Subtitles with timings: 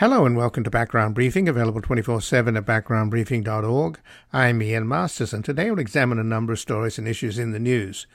[0.00, 4.00] Hello and welcome to Background Briefing, available 24 7 at backgroundbriefing.org.
[4.32, 7.58] I'm Ian Masters, and today we'll examine a number of stories and issues in the
[7.58, 8.06] news.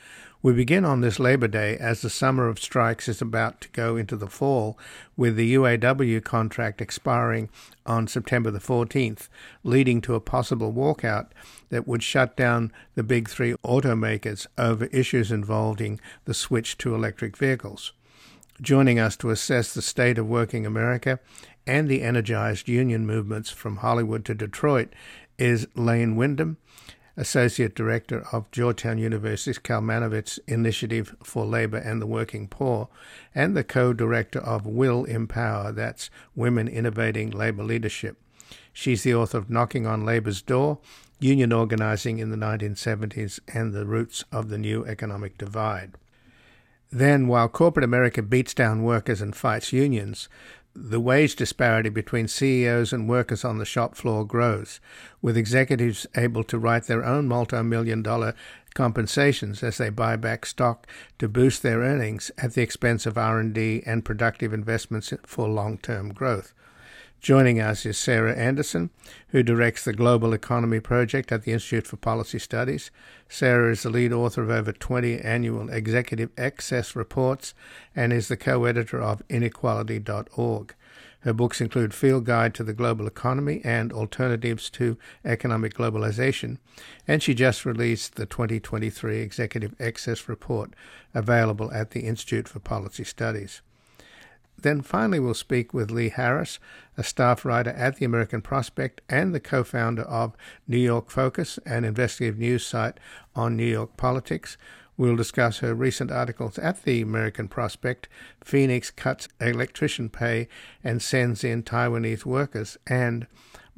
[0.41, 3.97] We begin on this Labor Day as the summer of strikes is about to go
[3.97, 4.79] into the fall,
[5.15, 7.49] with the UAW contract expiring
[7.85, 9.29] on September the 14th,
[9.63, 11.27] leading to a possible walkout
[11.69, 17.37] that would shut down the big three automakers over issues involving the switch to electric
[17.37, 17.93] vehicles.
[18.61, 21.19] Joining us to assess the state of working America
[21.67, 24.93] and the energized union movements from Hollywood to Detroit
[25.37, 26.55] is Lane Windham,
[27.17, 32.87] Associate Director of Georgetown University's Kalmanovitz Initiative for Labor and the Working Poor,
[33.33, 38.15] and the co director of Will Empower, that's Women Innovating Labor Leadership.
[38.71, 40.79] She's the author of Knocking on Labor's Door
[41.19, 45.91] Union Organizing in the 1970s and the Roots of the New Economic Divide.
[46.95, 50.29] Then, while corporate America beats down workers and fights unions,
[50.73, 54.79] the wage disparity between CEOs and workers on the shop floor grows,
[55.21, 58.33] with executives able to write their own multi-million dollar
[58.75, 60.87] compensations as they buy back stock
[61.19, 66.53] to boost their earnings at the expense of R&D and productive investments for long-term growth.
[67.21, 68.91] Joining us is Sarah Anderson,
[69.29, 72.91] who directs the Global Economy Project at the Institute for Policy Studies.
[73.27, 77.55] Sarah is the lead author of over 20 annual executive excess reports
[77.95, 80.75] and is the co editor of inequality.org.
[81.21, 84.95] Her books include Field Guide to the Global Economy and Alternatives to
[85.25, 86.59] Economic Globalization,
[87.07, 90.75] and she just released the 2023 Executive Excess Report,
[91.15, 93.63] available at the Institute for Policy Studies.
[94.61, 96.59] Then finally, we'll speak with Lee Harris,
[96.97, 100.35] a staff writer at the American Prospect and the co founder of
[100.67, 102.99] New York Focus, an investigative news site
[103.35, 104.57] on New York politics.
[104.97, 108.07] We'll discuss her recent articles at the American Prospect
[108.41, 110.47] Phoenix cuts electrician pay
[110.83, 113.27] and sends in Taiwanese workers, and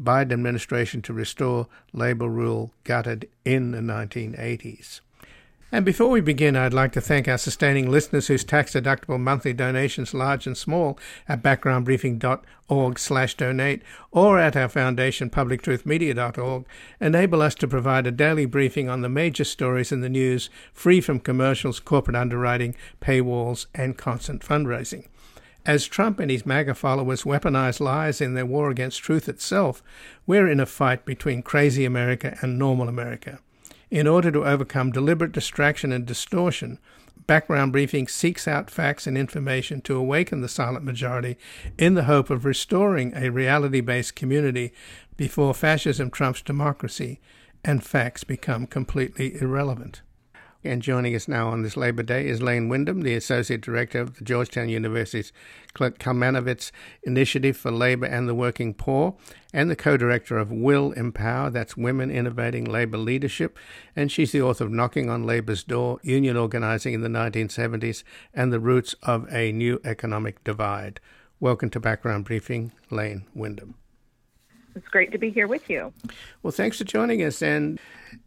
[0.02, 5.02] Biden administration to restore labor rule gutted in the 1980s.
[5.70, 10.14] And before we begin, I'd like to thank our sustaining listeners whose tax-deductible monthly donations,
[10.14, 10.98] large and small,
[11.28, 16.66] at backgroundbriefing.org slash donate or at our foundation, publictruthmedia.org,
[17.02, 21.02] enable us to provide a daily briefing on the major stories in the news, free
[21.02, 25.06] from commercials, corporate underwriting, paywalls, and constant fundraising.
[25.66, 29.84] As Trump and his MAGA followers weaponize lies in their war against truth itself,
[30.26, 33.40] we're in a fight between crazy America and normal America.
[33.90, 36.78] In order to overcome deliberate distraction and distortion,
[37.26, 41.38] Background Briefing seeks out facts and information to awaken the silent majority
[41.78, 44.74] in the hope of restoring a reality based community
[45.16, 47.20] before fascism trumps democracy
[47.66, 50.02] and facts become completely irrelevant.
[50.68, 54.18] And joining us now on this Labor Day is Lane Windham, the Associate Director of
[54.18, 55.32] the Georgetown University's
[55.74, 56.72] Kalmanovitz
[57.04, 59.16] Initiative for Labor and the Working Poor,
[59.54, 63.58] and the co director of Will Empower, that's Women Innovating Labor Leadership.
[63.96, 68.04] And she's the author of Knocking on Labor's Door Union Organizing in the 1970s
[68.34, 71.00] and the Roots of a New Economic Divide.
[71.40, 73.76] Welcome to Background Briefing, Lane Windham.
[74.76, 75.94] It's great to be here with you.
[76.44, 77.42] Well, thanks for joining us.
[77.42, 77.80] And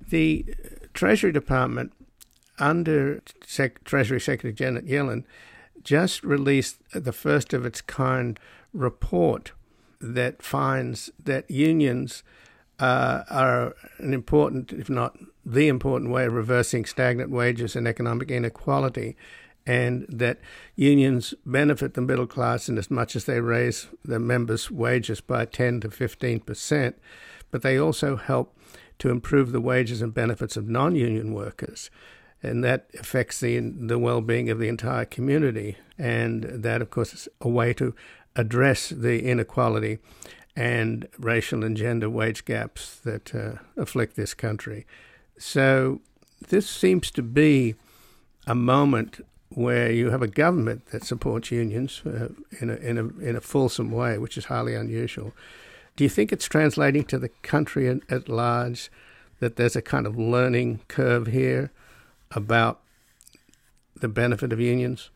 [0.08, 0.46] the
[0.94, 1.92] Treasury Department
[2.60, 5.24] under Sec- Treasury Secretary Janet Yellen,
[5.82, 8.38] just released the first of its kind
[8.72, 9.52] report
[10.00, 12.22] that finds that unions
[12.78, 18.30] uh, are an important, if not the important way of reversing stagnant wages and economic
[18.30, 19.16] inequality,
[19.66, 20.38] and that
[20.74, 25.44] unions benefit the middle class in as much as they raise their members' wages by
[25.44, 26.98] 10 to 15 percent,
[27.50, 28.56] but they also help
[28.98, 31.90] to improve the wages and benefits of non union workers
[32.42, 35.76] and that affects the the well-being of the entire community.
[35.98, 37.94] And that, of course, is a way to
[38.36, 39.98] address the inequality
[40.56, 44.86] and racial and gender wage gaps that uh, afflict this country.
[45.38, 46.00] So
[46.48, 47.74] this seems to be
[48.46, 52.28] a moment where you have a government that supports unions uh,
[52.60, 55.32] in a in a in a fulsome way, which is highly unusual.
[55.96, 58.90] Do you think it's translating to the country at, at large
[59.40, 61.70] that there's a kind of learning curve here?
[62.34, 62.80] About
[64.00, 65.10] the benefit of unions?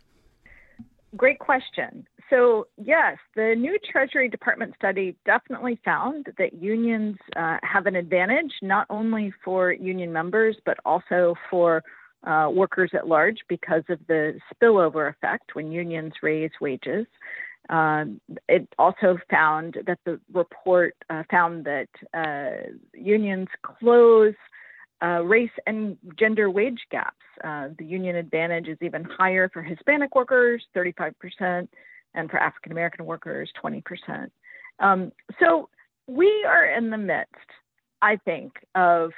[1.17, 2.07] Great question.
[2.31, 8.53] So, yes, the new Treasury Department study definitely found that unions uh, have an advantage
[8.63, 11.85] not only for union members, but also for
[12.27, 17.07] uh, workers at large because of the spillover effect when unions raise wages.
[17.69, 24.35] Um, it also found that the report uh, found that uh, unions close
[25.05, 27.17] uh, race and gender wage gaps.
[27.43, 31.69] Uh, the union advantage is even higher for Hispanic workers, 35%,
[32.15, 34.31] and for African American workers, 20%.
[34.79, 35.69] Um, so
[36.07, 37.51] we are in the midst,
[38.03, 39.11] I think, of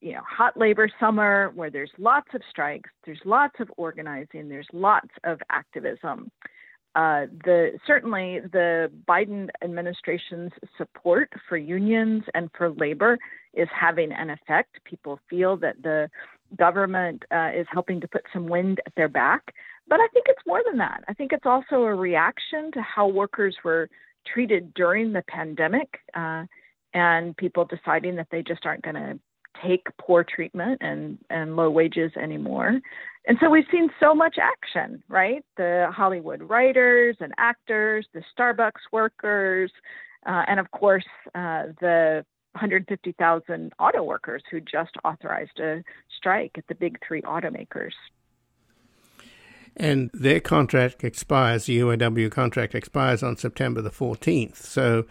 [0.00, 4.68] you know hot labor summer where there's lots of strikes, there's lots of organizing, there's
[4.72, 6.30] lots of activism.
[6.96, 13.16] Uh, the certainly the Biden administration's support for unions and for labor
[13.54, 14.78] is having an effect.
[14.84, 16.10] People feel that the
[16.56, 19.54] government uh, is helping to put some wind at their back.
[19.88, 21.04] But I think it's more than that.
[21.08, 23.88] I think it's also a reaction to how workers were
[24.26, 26.44] treated during the pandemic uh,
[26.92, 29.18] and people deciding that they just aren't going to
[29.62, 32.80] take poor treatment and, and low wages anymore.
[33.26, 35.44] And so we've seen so much action, right?
[35.56, 39.70] The Hollywood writers and actors, the Starbucks workers,
[40.26, 41.04] uh, and of course,
[41.34, 45.82] uh, the 150,000 auto workers who just authorized a
[46.16, 47.92] strike at the big three automakers.
[49.76, 54.56] And their contract expires, the UAW contract expires on September the 14th.
[54.56, 55.04] So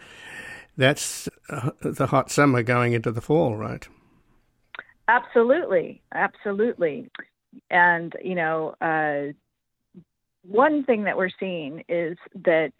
[0.76, 3.88] that's uh, the hot summer going into the fall, right?
[5.10, 6.00] Absolutely.
[6.14, 7.10] Absolutely.
[7.68, 9.32] And, you know, uh,
[10.48, 12.70] one thing that we're seeing is that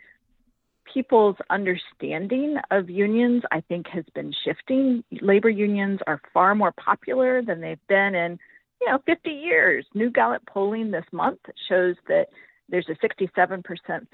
[0.94, 5.02] people's understanding of unions, I think, has been shifting.
[5.20, 8.38] Labor unions are far more popular than they've been in,
[8.80, 9.84] you know, 50 years.
[9.94, 12.26] New Gallup polling this month shows that
[12.68, 13.64] there's a 67%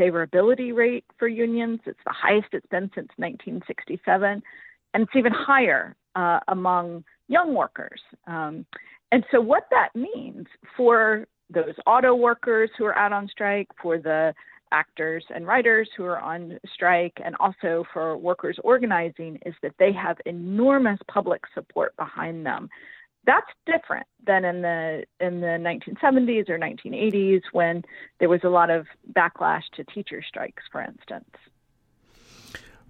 [0.00, 1.80] favorability rate for unions.
[1.84, 4.42] It's the highest it's been since 1967,
[4.94, 8.00] and it's even higher uh, among young workers.
[8.26, 8.67] Um,
[9.12, 10.46] and so, what that means
[10.76, 14.34] for those auto workers who are out on strike, for the
[14.73, 19.93] actors and writers who are on strike and also for workers organizing is that they
[19.93, 22.69] have enormous public support behind them.
[23.26, 27.84] That's different than in the in the 1970s or 1980s when
[28.20, 31.31] there was a lot of backlash to teacher strikes, for instance.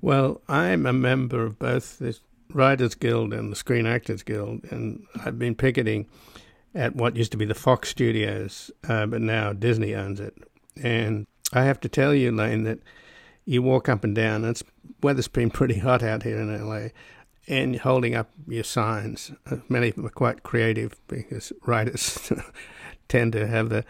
[0.03, 2.19] Well, I'm a member of both the
[2.53, 6.07] Writers Guild and the Screen Actors Guild, and I've been picketing
[6.75, 10.37] at what used to be the Fox Studios, uh, but now Disney owns it.
[10.83, 12.81] And I have to tell you, Lane, that
[13.47, 14.63] you walk up and down, and it's
[15.03, 16.89] weather's been pretty hot out here in LA,
[17.49, 19.33] and holding up your signs.
[19.51, 22.33] Uh, many of them are quite creative because writers
[23.09, 23.85] tend to have the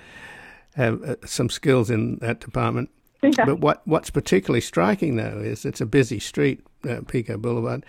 [0.76, 2.90] have uh, some skills in that department.
[3.22, 3.46] Yeah.
[3.46, 7.84] But what what's particularly striking though is it's a busy street, uh, Pico Boulevard,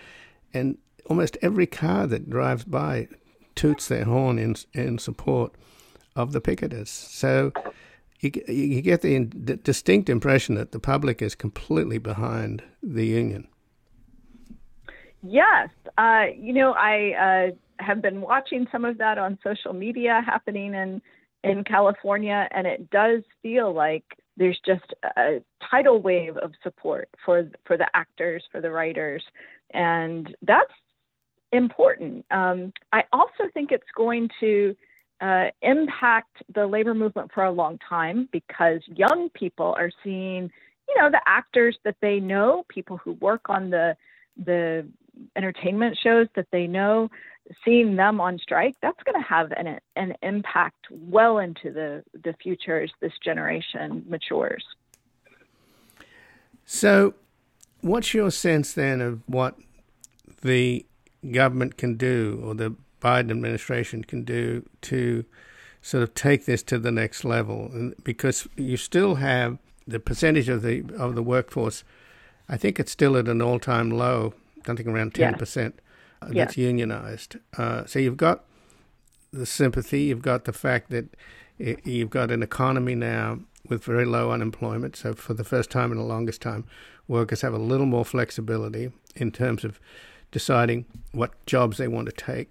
[0.54, 3.08] and almost every car that drives by
[3.54, 5.52] toots their horn in in support
[6.14, 6.88] of the picketers.
[6.88, 7.52] So
[8.20, 9.24] you, you get the
[9.62, 13.46] distinct impression that the public is completely behind the union.
[15.22, 20.22] Yes, uh, you know I uh, have been watching some of that on social media
[20.24, 21.02] happening in
[21.44, 24.04] in California, and it does feel like
[24.36, 29.22] there's just a tidal wave of support for for the actors, for the writers,
[29.72, 30.72] and that's
[31.52, 32.24] important.
[32.30, 34.76] Um, I also think it's going to
[35.20, 40.50] uh, impact the labor movement for a long time because young people are seeing,
[40.88, 43.96] you know, the actors that they know, people who work on the
[44.44, 44.86] the
[45.34, 47.08] entertainment shows that they know,
[47.64, 52.34] seeing them on strike, that's going to have an an impact well into the the
[52.40, 54.64] future as this generation matures.
[56.64, 57.14] So,
[57.80, 59.56] what's your sense then of what
[60.42, 60.86] the
[61.32, 65.24] government can do or the Biden administration can do to
[65.80, 70.62] sort of take this to the next level, because you still have the percentage of
[70.62, 71.84] the of the workforce.
[72.48, 74.34] I think it's still at an all time low.
[74.68, 75.36] I think around ten yeah.
[75.36, 75.80] percent
[76.20, 76.66] uh, that's yeah.
[76.66, 77.36] unionized.
[77.56, 78.44] Uh, so you've got
[79.32, 80.02] the sympathy.
[80.02, 81.14] You've got the fact that
[81.58, 84.96] you've got an economy now with very low unemployment.
[84.96, 86.64] So for the first time in the longest time,
[87.06, 89.80] workers have a little more flexibility in terms of
[90.30, 92.50] deciding what jobs they want to take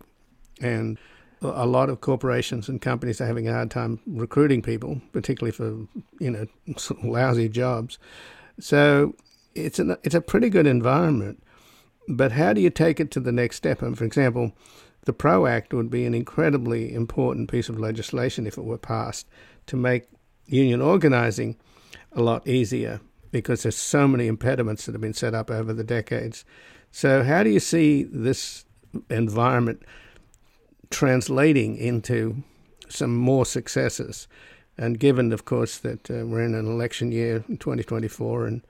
[0.62, 0.98] and
[1.42, 5.88] a lot of corporations and companies are having a hard time recruiting people, particularly for
[6.20, 6.48] you know
[6.78, 8.00] sort of lousy jobs.
[8.60, 9.16] So
[9.54, 11.44] it's a it's a pretty good environment,
[12.08, 13.82] but how do you take it to the next step?
[13.82, 14.54] And for example,
[15.06, 19.28] the PRO Act would be an incredibly important piece of legislation if it were passed
[19.68, 20.08] to make
[20.48, 21.58] union organizing
[22.14, 23.00] a lot easier
[23.32, 26.46] because there's so many impediments that have been set up over the decades.
[26.92, 28.66] So how do you see this
[29.10, 29.84] environment?
[30.90, 32.44] translating into
[32.90, 34.28] some more successes.
[34.78, 38.62] And given, of course, that uh, we're in an election year in 2024 and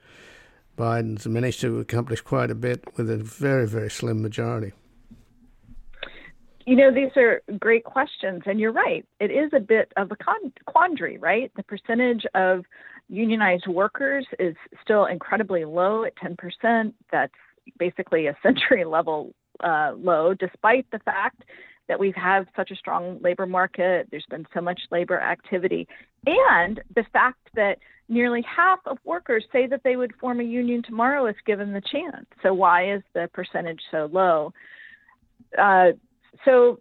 [0.78, 4.74] Biden's managed to accomplish quite a bit with a very, very slim majority.
[6.68, 9.06] You know, these are great questions, and you're right.
[9.22, 10.18] It is a bit of a
[10.66, 11.50] quandary, right?
[11.56, 12.66] The percentage of
[13.08, 16.92] unionized workers is still incredibly low at 10%.
[17.10, 17.32] That's
[17.80, 19.34] basically a century level
[19.64, 21.44] uh, low, despite the fact
[21.88, 25.88] that we've had such a strong labor market, there's been so much labor activity,
[26.26, 27.78] and the fact that
[28.10, 31.82] nearly half of workers say that they would form a union tomorrow if given the
[31.90, 32.26] chance.
[32.44, 34.52] So, why is the percentage so low?
[35.58, 35.92] Uh,
[36.46, 36.80] so,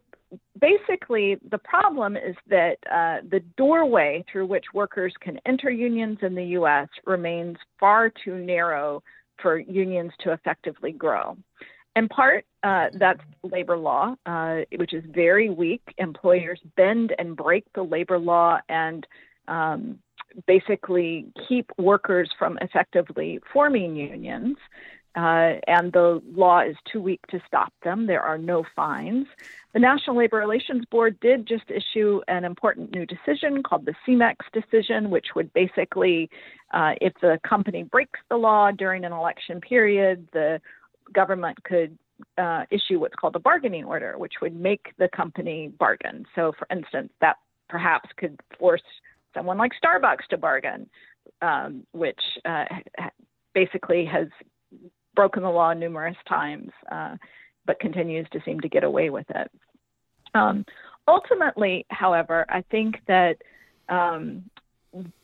[0.60, 6.34] basically, the problem is that uh, the doorway through which workers can enter unions in
[6.34, 6.88] the U.S.
[7.04, 9.02] remains far too narrow
[9.40, 11.36] for unions to effectively grow.
[11.94, 15.82] In part, uh, that's labor law, uh, which is very weak.
[15.96, 19.06] Employers bend and break the labor law and
[19.48, 19.98] um,
[20.46, 24.56] basically keep workers from effectively forming unions.
[25.16, 28.06] Uh, and the law is too weak to stop them.
[28.06, 29.26] There are no fines.
[29.72, 34.36] The National Labor Relations Board did just issue an important new decision called the CEMEX
[34.52, 36.28] decision, which would basically,
[36.74, 40.60] uh, if the company breaks the law during an election period, the
[41.14, 41.96] government could
[42.36, 46.26] uh, issue what's called a bargaining order, which would make the company bargain.
[46.34, 47.36] So, for instance, that
[47.68, 48.82] perhaps could force
[49.34, 50.90] someone like Starbucks to bargain,
[51.40, 52.64] um, which uh,
[53.54, 54.28] basically has
[55.16, 57.16] broken the law numerous times, uh,
[57.66, 59.50] but continues to seem to get away with it.
[60.34, 60.64] Um,
[61.08, 63.38] ultimately, however, I think that
[63.88, 64.44] um,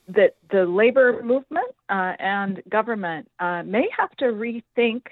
[0.08, 5.02] that the labor movement uh, and government uh, may have to rethink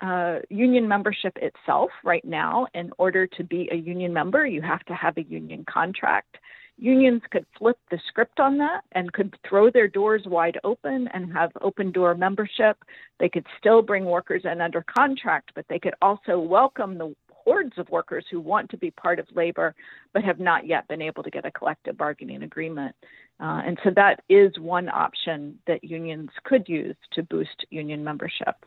[0.00, 2.66] uh, union membership itself right now.
[2.74, 6.36] In order to be a union member, you have to have a union contract.
[6.78, 11.32] Unions could flip the script on that and could throw their doors wide open and
[11.32, 12.76] have open door membership.
[13.18, 17.78] They could still bring workers in under contract, but they could also welcome the hordes
[17.78, 19.74] of workers who want to be part of labor
[20.12, 22.94] but have not yet been able to get a collective bargaining agreement.
[23.40, 28.66] Uh, and so that is one option that unions could use to boost union membership.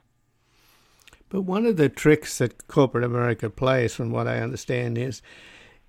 [1.27, 5.21] But one of the tricks that corporate America plays, from what I understand, is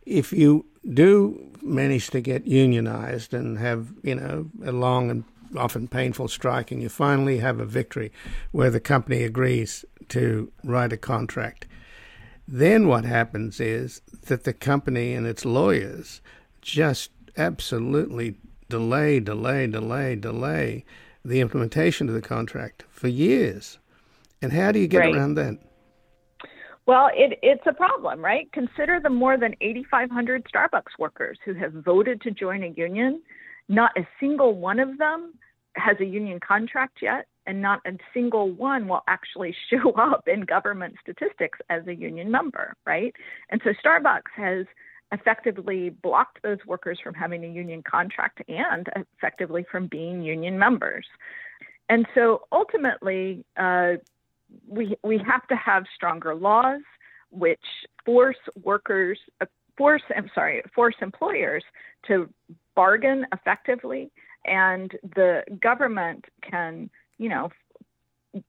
[0.04, 5.24] if you do manage to get unionized and have, you know, a long and
[5.56, 8.12] often painful strike, and you finally have a victory
[8.52, 11.66] where the company agrees to write a contract,
[12.46, 16.20] then what happens is that the company and its lawyers
[16.60, 18.36] just absolutely
[18.68, 20.84] delay, delay, delay, delay
[21.24, 23.78] the implementation of the contract for years.
[24.42, 25.14] And how do you get right.
[25.14, 25.58] around that?
[26.86, 28.50] Well, it, it's a problem, right?
[28.52, 33.22] Consider the more than 8,500 Starbucks workers who have voted to join a union.
[33.68, 35.34] Not a single one of them
[35.76, 40.40] has a union contract yet, and not a single one will actually show up in
[40.40, 43.14] government statistics as a union member, right?
[43.50, 44.66] And so Starbucks has
[45.12, 51.06] effectively blocked those workers from having a union contract and effectively from being union members.
[51.88, 53.94] And so ultimately, uh,
[54.68, 56.82] we we have to have stronger laws
[57.30, 57.60] which
[58.04, 61.64] force workers uh, force I'm sorry force employers
[62.06, 62.28] to
[62.74, 64.10] bargain effectively
[64.44, 67.50] and the government can you know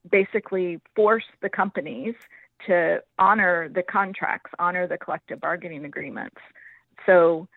[0.10, 2.16] basically force the companies
[2.68, 6.38] to honor the contracts honor the collective bargaining agreements.
[7.06, 7.48] So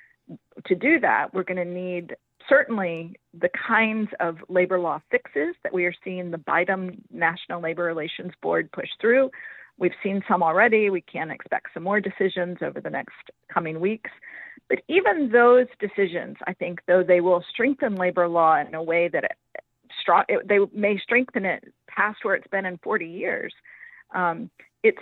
[0.66, 2.16] to do that we're going to need
[2.48, 7.84] certainly the kinds of labor law fixes that we are seeing the Biden National Labor
[7.84, 9.30] Relations Board push through.
[9.78, 10.90] We've seen some already.
[10.90, 14.10] We can expect some more decisions over the next coming weeks.
[14.68, 19.08] But even those decisions, I think, though they will strengthen labor law in a way
[19.08, 23.52] that it, they may strengthen it past where it's been in 40 years,
[24.14, 24.50] um,
[24.82, 24.94] it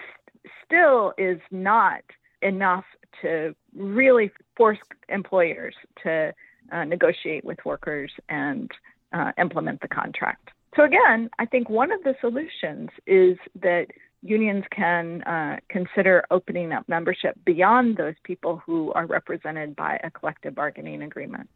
[0.64, 2.02] still is not
[2.40, 2.84] enough
[3.20, 6.34] to really force employers to
[6.70, 8.70] uh, negotiate with workers and
[9.12, 10.50] uh, implement the contract.
[10.76, 13.88] So, again, I think one of the solutions is that
[14.22, 20.10] unions can uh, consider opening up membership beyond those people who are represented by a
[20.10, 21.48] collective bargaining agreement.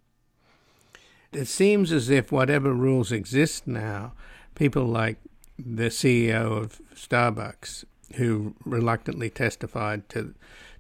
[1.33, 4.13] It seems as if whatever rules exist now,
[4.55, 5.19] people like
[5.59, 7.85] the CEO of Starbucks,
[8.17, 10.35] who reluctantly testified to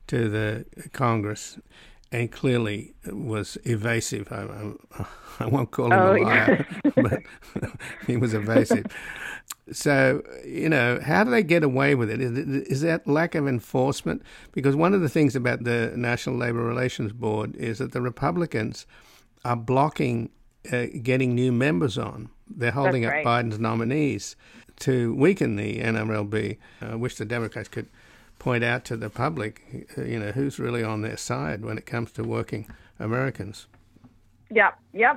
[0.09, 1.59] to the Congress,
[2.16, 4.32] and clearly was evasive.
[4.32, 4.46] I,
[4.99, 5.06] I,
[5.44, 6.90] I won't call him oh, a liar, yeah.
[6.96, 7.20] but
[8.06, 8.87] he was evasive.
[9.70, 12.23] So, you know, how do they get away with it?
[12.23, 14.23] Is, is that lack of enforcement?
[14.52, 18.87] Because one of the things about the National Labor Relations Board is that the Republicans
[19.44, 20.30] are blocking
[20.73, 22.30] uh, getting new members on.
[22.49, 23.44] They're holding That's up right.
[23.44, 24.37] Biden's nominees
[24.80, 26.56] to weaken the NLRB.
[26.80, 27.88] I wish the Democrats could
[28.38, 29.62] point out to the public,
[29.97, 32.66] uh, you know, who's really on their side when it comes to working
[32.99, 33.66] Americans.
[34.50, 35.16] Yeah, yeah.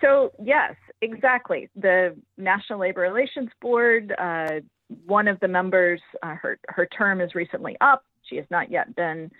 [0.00, 1.68] So, yes, exactly.
[1.76, 4.60] The National Labor Relations Board, uh,
[5.06, 8.04] one of the members, uh, her, her term is recently up.
[8.22, 9.30] She has not yet been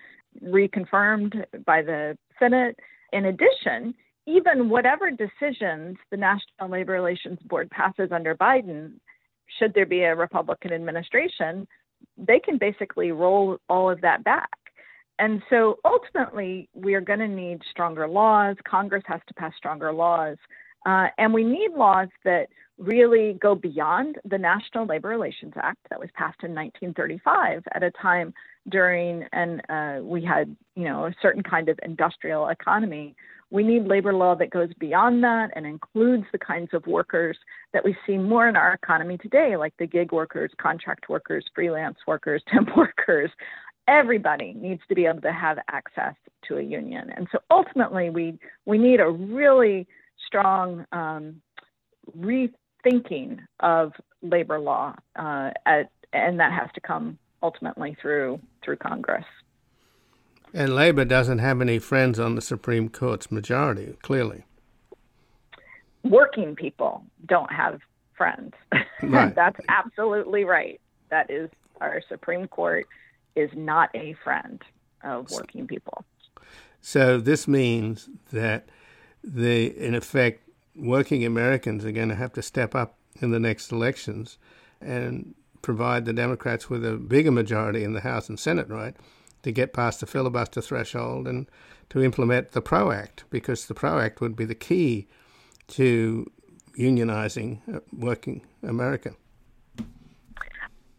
[0.45, 2.79] reconfirmed by the Senate.
[3.13, 3.95] In addition,
[4.27, 8.93] even whatever decisions the National Labor Relations Board passes under Biden,
[9.59, 11.67] should there be a Republican administration,
[12.27, 14.51] they can basically roll all of that back.
[15.19, 18.57] And so ultimately, we are going to need stronger laws.
[18.67, 20.39] Congress has to pass stronger laws.
[20.87, 22.49] Uh, and we need laws that
[22.79, 27.91] really go beyond the National Labor Relations Act that was passed in 1935 at a
[27.91, 28.33] time
[28.71, 33.15] during, and uh, we had, you know, a certain kind of industrial economy.
[33.51, 37.37] We need labor law that goes beyond that and includes the kinds of workers
[37.73, 41.99] that we see more in our economy today, like the gig workers, contract workers, freelance
[42.07, 43.31] workers, temp workers,
[43.89, 46.15] everybody needs to be able to have access
[46.47, 47.11] to a union.
[47.17, 49.87] And so ultimately, we we need a really
[50.27, 51.41] strong um,
[52.17, 53.93] rethinking of
[54.23, 59.25] labor law, uh, at, and that has to come ultimately through through Congress.
[60.53, 64.45] And Labor doesn't have any friends on the Supreme Court's majority, clearly.
[66.03, 67.81] Working people don't have
[68.17, 68.55] friends.
[69.03, 69.35] Right.
[69.35, 70.79] That's absolutely right.
[71.09, 71.49] That is
[71.81, 72.87] our Supreme Court
[73.35, 74.61] is not a friend
[75.03, 76.05] of working people.
[76.83, 78.69] So this means that
[79.25, 80.43] the, in effect,
[80.77, 84.37] working Americans are going to have to step up in the next elections
[84.81, 88.95] and provide the Democrats with a bigger majority in the House and Senate, right,
[89.43, 91.47] to get past the filibuster threshold and
[91.91, 95.09] to implement the PRO Act, because the PRO Act would be the key
[95.69, 96.31] to
[96.79, 99.15] unionizing uh, working America.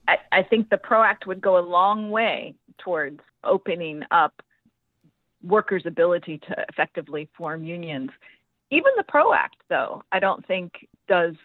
[0.07, 4.41] I, I think the PRO Act would go a long way towards opening up
[5.43, 8.09] workers' ability to effectively form unions.
[8.69, 11.35] Even the PRO Act, though, I don't think does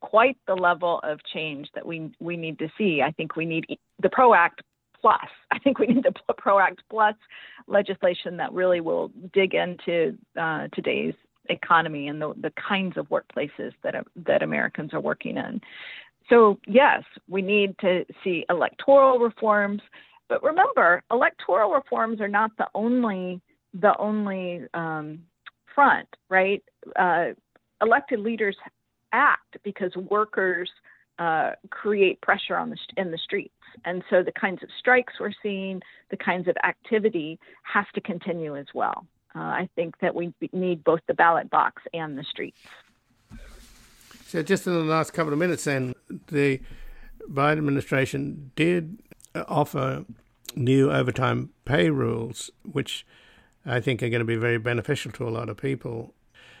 [0.00, 3.02] quite the level of change that we we need to see.
[3.02, 3.64] I think we need
[4.00, 4.62] the PRO Act
[5.06, 5.30] plus.
[5.52, 7.14] I think we need the PRO Act plus
[7.66, 11.14] legislation that really will dig into uh, today's
[11.48, 13.94] economy and the, the kinds of workplaces that
[14.26, 15.60] that Americans are working in.
[16.28, 19.80] So, yes, we need to see electoral reforms.
[20.28, 23.40] But remember, electoral reforms are not the only
[23.74, 25.20] the only um,
[25.72, 26.64] front, right?
[26.96, 27.26] Uh,
[27.80, 28.56] elected leaders
[29.12, 30.68] act because workers
[31.18, 35.32] uh, create pressure on the in the streets, and so the kinds of strikes we're
[35.42, 39.06] seeing, the kinds of activity, has to continue as well.
[39.34, 42.58] Uh, I think that we need both the ballot box and the streets.
[44.26, 45.94] So, just in the last couple of minutes, then,
[46.28, 46.60] the
[47.30, 48.98] Biden administration did
[49.34, 50.04] offer
[50.54, 53.06] new overtime pay rules, which
[53.64, 56.14] I think are going to be very beneficial to a lot of people.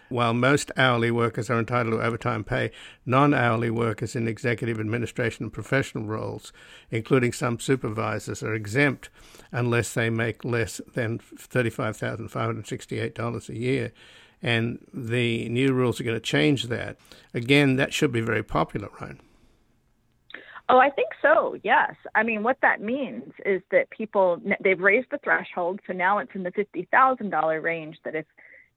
[0.08, 2.70] While most hourly workers are entitled to overtime pay,
[3.04, 6.52] non hourly workers in executive administration and professional roles,
[6.90, 9.08] including some supervisors, are exempt
[9.50, 13.92] unless they make less than $35,568 a year
[14.42, 16.96] and the new rules are going to change that.
[17.34, 19.16] Again, that should be very popular, right?
[20.68, 21.56] Oh, I think so.
[21.62, 21.94] Yes.
[22.14, 26.34] I mean, what that means is that people they've raised the threshold, so now it's
[26.34, 27.98] in the fifty thousand dollar range.
[28.04, 28.26] That if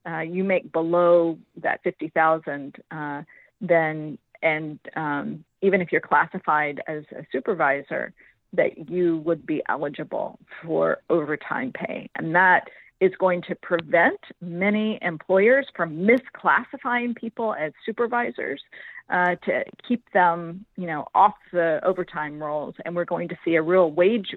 [0.08, 3.22] uh, you make below that fifty thousand, uh,
[3.60, 8.12] then and um, even if you're classified as a supervisor,
[8.52, 12.68] that you would be eligible for overtime pay, and that
[13.00, 18.60] is going to prevent many employers from misclassifying people as supervisors
[19.08, 23.54] uh, to keep them, you know, off the overtime rolls, and we're going to see
[23.54, 24.34] a real wage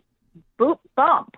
[0.58, 1.36] bump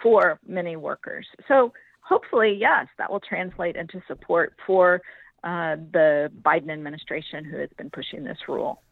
[0.00, 1.26] for many workers.
[1.48, 1.72] So
[2.08, 5.02] hopefully, yes, that will translate into support for
[5.44, 8.82] uh, the Biden administration who has been pushing this rule.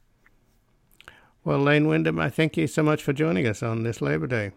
[1.45, 4.51] Well, Lane Windham, I thank you so much for joining us on this Labor Day.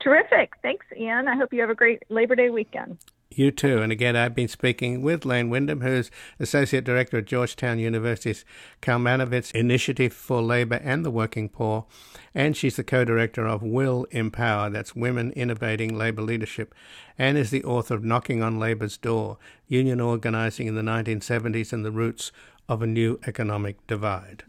[0.00, 0.52] Terrific.
[0.62, 1.28] Thanks, Ian.
[1.28, 2.98] I hope you have a great Labor Day weekend.
[3.32, 3.80] You too.
[3.80, 8.44] And again, I've been speaking with Lane Windham, who's Associate Director at Georgetown University's
[8.82, 11.86] Kalmanovitz Initiative for Labor and the Working Poor.
[12.34, 16.74] And she's the co director of Will Empower, that's Women Innovating Labor Leadership,
[17.16, 19.38] and is the author of Knocking on Labor's Door
[19.68, 22.32] Union Organizing in the 1970s and the Roots
[22.68, 24.42] of a New Economic Divide.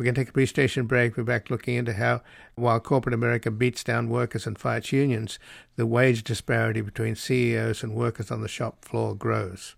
[0.00, 1.18] We're going to take a brief station break.
[1.18, 2.22] We're back looking into how,
[2.54, 5.38] while corporate America beats down workers and fights unions,
[5.76, 9.74] the wage disparity between CEOs and workers on the shop floor grows.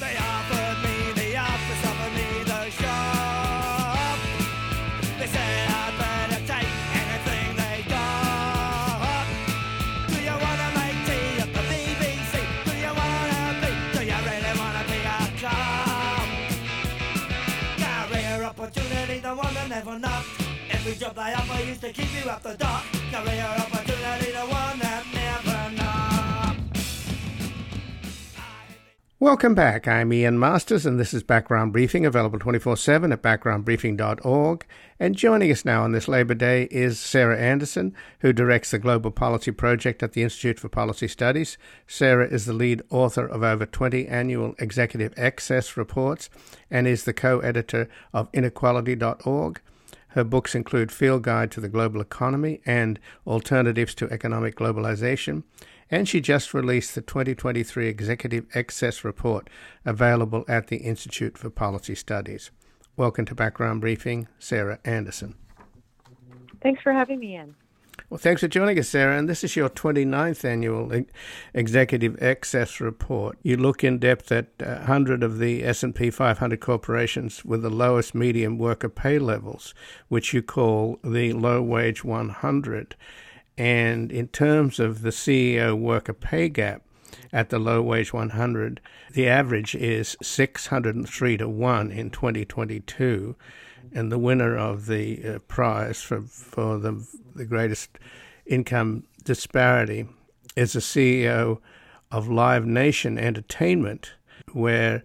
[0.00, 0.16] they
[21.04, 22.56] offer used to keep you at the.
[22.56, 25.56] Career opportunity, the one that never
[29.18, 29.88] Welcome back.
[29.88, 34.66] I'm Ian Masters, and this is Background Briefing, available 24 7 at backgroundbriefing.org.
[35.00, 39.10] And joining us now on this Labor Day is Sarah Anderson, who directs the Global
[39.10, 41.56] Policy Project at the Institute for Policy Studies.
[41.86, 46.28] Sarah is the lead author of over 20 annual executive excess reports
[46.70, 49.60] and is the co editor of inequality.org.
[50.16, 55.42] Her books include Field Guide to the Global Economy and Alternatives to Economic Globalization
[55.90, 59.50] and she just released the 2023 Executive Excess Report
[59.84, 62.50] available at the Institute for Policy Studies.
[62.96, 65.34] Welcome to Background Briefing, Sarah Anderson.
[66.62, 67.54] Thanks for having me in.
[68.08, 69.18] Well, thanks for joining us, Sarah.
[69.18, 71.04] And this is your 29th annual
[71.52, 73.36] Executive Excess Report.
[73.42, 78.14] You look in depth at uh, 100 of the S&P 500 corporations with the lowest
[78.14, 79.74] median worker pay levels,
[80.08, 82.94] which you call the low wage 100.
[83.58, 86.82] And in terms of the CEO worker pay gap
[87.32, 88.80] at the low wage 100,
[89.12, 93.36] the average is 603 to 1 in 2022.
[93.92, 97.98] And the winner of the uh, prize for, for the, the greatest
[98.46, 100.06] income disparity
[100.54, 101.58] is the CEO
[102.10, 104.12] of Live Nation Entertainment,
[104.52, 105.02] where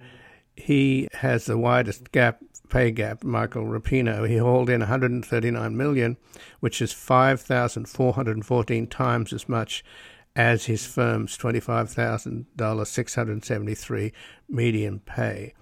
[0.55, 4.27] he has the widest gap pay gap, Michael Rapino.
[4.27, 6.17] He hauled in 139 million,
[6.61, 9.83] which is 5,414 times as much
[10.35, 14.13] as his firm's $25,000 673
[14.49, 15.53] median pay.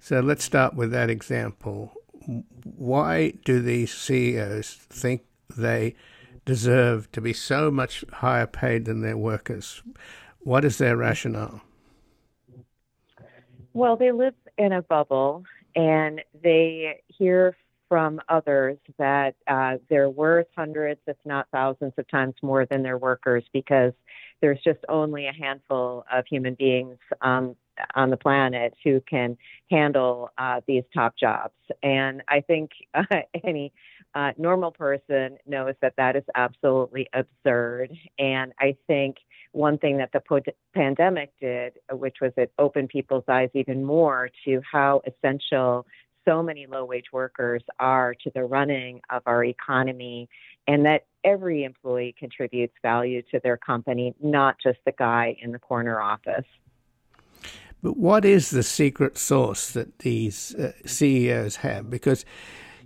[0.00, 1.92] So let's start with that example.
[2.26, 5.22] Why do these CEOs think
[5.56, 5.94] they
[6.44, 9.82] deserve to be so much higher paid than their workers?
[10.40, 11.62] What is their rationale?
[13.72, 17.56] Well, they live in a bubble and they hear
[17.88, 22.98] from others that uh, they're worth hundreds, if not thousands of times more than their
[22.98, 23.92] workers because
[24.40, 27.54] there's just only a handful of human beings um,
[27.94, 29.36] on the planet who can
[29.70, 31.54] handle uh, these top jobs.
[31.82, 33.04] And I think uh,
[33.44, 33.72] any
[34.14, 37.92] uh, normal person knows that that is absolutely absurd.
[38.18, 39.16] And I think
[39.52, 40.22] one thing that the
[40.74, 45.86] pandemic did, which was it opened people's eyes even more to how essential
[46.26, 50.28] so many low wage workers are to the running of our economy,
[50.66, 55.58] and that every employee contributes value to their company, not just the guy in the
[55.58, 56.44] corner office.
[57.82, 61.90] But what is the secret sauce that these uh, CEOs have?
[61.90, 62.24] Because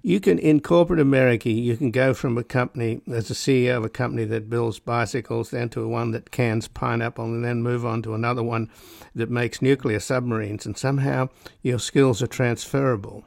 [0.03, 3.85] you can in corporate America, you can go from a company as a CEO of
[3.85, 8.03] a company that builds bicycles, then to one that cans pineapple, and then move on
[8.03, 8.71] to another one
[9.15, 11.29] that makes nuclear submarines, and somehow
[11.63, 13.25] your skills are transferable.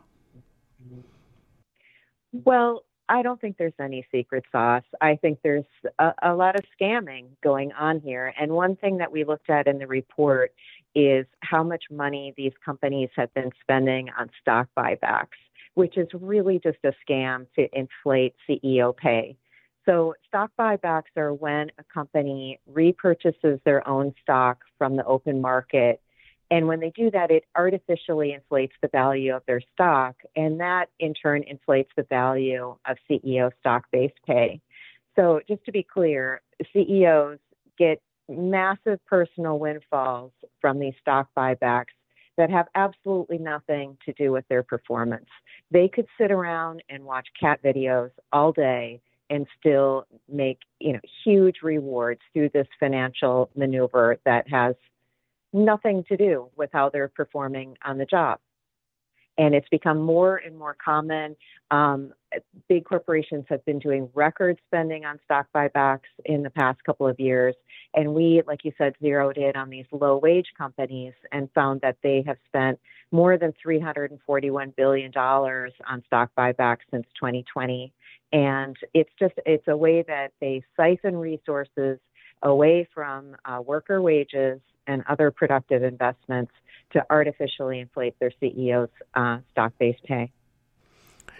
[2.31, 4.83] Well, I don't think there's any secret sauce.
[4.99, 5.65] I think there's
[5.99, 8.33] a, a lot of scamming going on here.
[8.39, 10.51] And one thing that we looked at in the report
[10.95, 15.37] is how much money these companies have been spending on stock buybacks
[15.75, 19.35] which is really just a scam to inflate CEO pay.
[19.85, 26.01] So, stock buybacks are when a company repurchases their own stock from the open market.
[26.51, 30.15] And when they do that, it artificially inflates the value of their stock.
[30.35, 34.61] And that in turn inflates the value of CEO stock based pay.
[35.17, 37.39] So, just to be clear, CEOs
[37.77, 38.01] get
[38.37, 41.93] massive personal windfalls from these stock buybacks
[42.37, 45.27] that have absolutely nothing to do with their performance.
[45.71, 50.99] They could sit around and watch cat videos all day and still make, you know,
[51.23, 54.75] huge rewards through this financial maneuver that has
[55.53, 58.39] nothing to do with how they're performing on the job
[59.37, 61.35] and it's become more and more common.
[61.71, 62.13] Um,
[62.67, 67.19] big corporations have been doing record spending on stock buybacks in the past couple of
[67.19, 67.55] years.
[67.95, 71.97] And we, like you said, zeroed in on these low wage companies and found that
[72.03, 72.79] they have spent
[73.11, 77.93] more than $341 billion on stock buybacks since 2020.
[78.31, 81.99] And it's just, it's a way that they siphon resources
[82.41, 86.51] away from uh, worker wages and other productive investments
[86.91, 90.31] to artificially inflate their CEO's uh, stock based pay.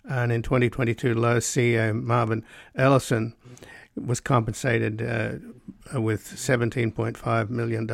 [0.06, 2.43] And in 2022, Lowe's CEO Marvin
[2.76, 3.36] Ellison
[3.95, 5.36] was compensated uh,
[6.01, 7.88] with $17.5 million,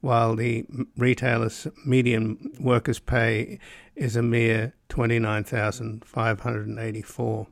[0.00, 3.58] while the retailer's median workers' pay
[3.94, 7.46] is a mere 29584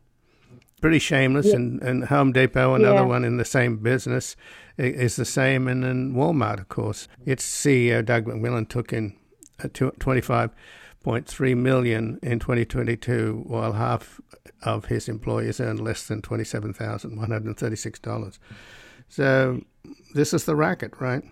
[0.80, 1.46] pretty shameless.
[1.46, 1.56] Yeah.
[1.56, 3.02] And, and Home Depot, another yeah.
[3.02, 4.37] one in the same business,
[4.78, 5.68] is the same.
[5.68, 7.09] And then Walmart, of course.
[7.24, 9.16] Its CEO, Doug McMillon, took in
[11.04, 14.20] 25.3 million in 2022, while half
[14.62, 18.38] of his employees earned less than $27,136.
[19.08, 19.60] So
[20.14, 21.24] this is the racket, right?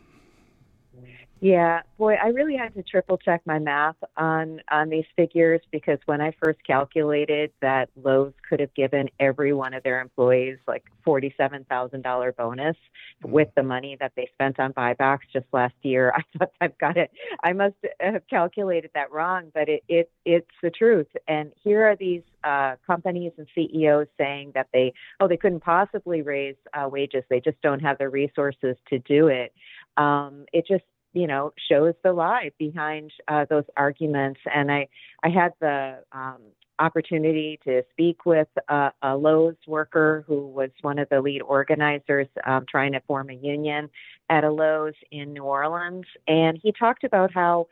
[1.41, 5.99] Yeah, boy, I really had to triple check my math on on these figures because
[6.07, 10.83] when I first calculated that Lowe's could have given every one of their employees like
[11.05, 12.77] forty-seven thousand dollar bonus
[13.23, 13.31] mm-hmm.
[13.31, 16.97] with the money that they spent on buybacks just last year, I thought I've got
[16.97, 17.13] it.
[17.45, 21.09] I must have calculated that wrong, but it, it it's the truth.
[21.29, 26.23] And here are these uh, companies and CEOs saying that they oh they couldn't possibly
[26.23, 29.53] raise uh, wages, they just don't have the resources to do it.
[29.97, 34.41] Um, it just you know shows the lie behind uh, those arguments.
[34.53, 34.89] And I
[35.23, 36.39] I had the um,
[36.79, 42.29] opportunity to speak with a, a Lowe's worker who was one of the lead organizers
[42.47, 43.91] um, trying to form a union
[44.31, 47.67] at a Lowe's in New Orleans, and he talked about how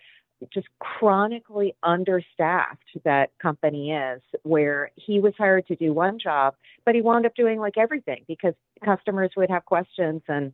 [0.53, 6.95] just chronically understaffed that company is where he was hired to do one job but
[6.95, 10.53] he wound up doing like everything because customers would have questions and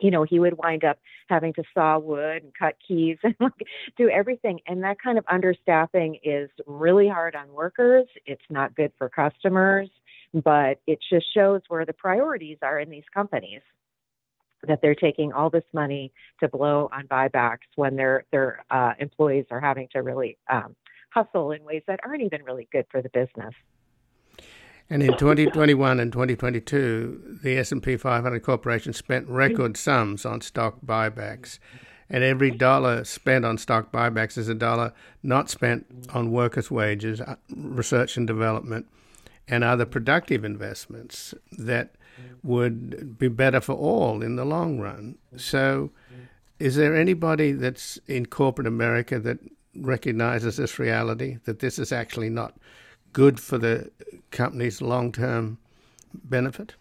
[0.00, 3.52] you know, he would wind up having to saw wood and cut keys and like,
[3.96, 4.60] do everything.
[4.66, 8.06] And that kind of understaffing is really hard on workers.
[8.26, 9.88] It's not good for customers,
[10.32, 13.60] but it just shows where the priorities are in these companies.
[14.68, 19.46] That they're taking all this money to blow on buybacks when their their uh, employees
[19.50, 20.76] are having to really um,
[21.14, 23.54] hustle in ways that aren't even really good for the business.
[24.92, 31.60] And in 2021 and 2022, the S&P 500 corporation spent record sums on stock buybacks.
[32.10, 37.20] And every dollar spent on stock buybacks is a dollar not spent on workers' wages,
[37.20, 38.88] uh, research and development,
[39.46, 41.94] and other productive investments that
[42.42, 45.16] would be better for all in the long run.
[45.36, 45.92] So,
[46.58, 49.38] is there anybody that's in corporate America that
[49.76, 52.56] recognizes this reality that this is actually not
[53.12, 53.90] good for the
[54.30, 55.58] company's long term
[56.14, 56.74] benefit?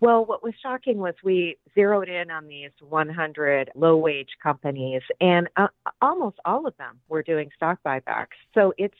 [0.00, 5.46] Well, what was shocking was we zeroed in on these 100 low wage companies, and
[5.56, 5.68] uh,
[6.00, 8.38] almost all of them were doing stock buybacks.
[8.54, 8.96] So it's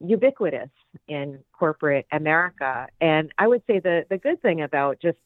[0.00, 0.70] ubiquitous
[1.06, 2.88] in corporate America.
[3.00, 5.18] And I would say the, the good thing about just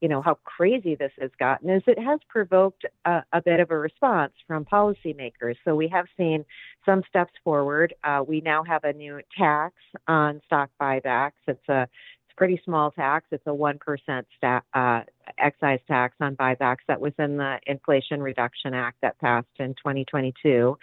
[0.00, 3.70] you know how crazy this has gotten is it has provoked a, a bit of
[3.70, 5.56] a response from policymakers.
[5.64, 6.44] So we have seen
[6.86, 7.94] some steps forward.
[8.02, 9.74] Uh, we now have a new tax
[10.08, 11.32] on stock buybacks.
[11.46, 13.26] It's a it's a pretty small tax.
[13.30, 15.02] It's a one percent uh,
[15.38, 20.78] excise tax on buybacks that was in the Inflation Reduction Act that passed in 2022.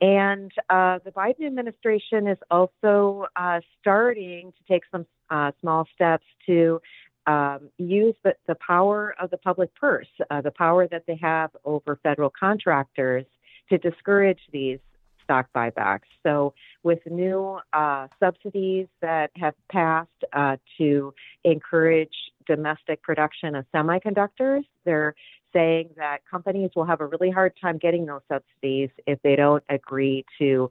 [0.00, 6.26] And uh, the Biden administration is also uh, starting to take some uh, small steps
[6.46, 6.80] to
[7.26, 11.50] um, use the, the power of the public purse, uh, the power that they have
[11.64, 13.24] over federal contractors
[13.68, 14.78] to discourage these
[15.24, 16.08] stock buybacks.
[16.22, 21.12] So, with new uh, subsidies that have passed uh, to
[21.44, 22.14] encourage
[22.46, 25.14] domestic production of semiconductors, they're
[25.52, 29.64] saying that companies will have a really hard time getting those subsidies if they don't
[29.68, 30.70] agree to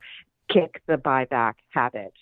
[0.49, 2.13] kick the buyback habit.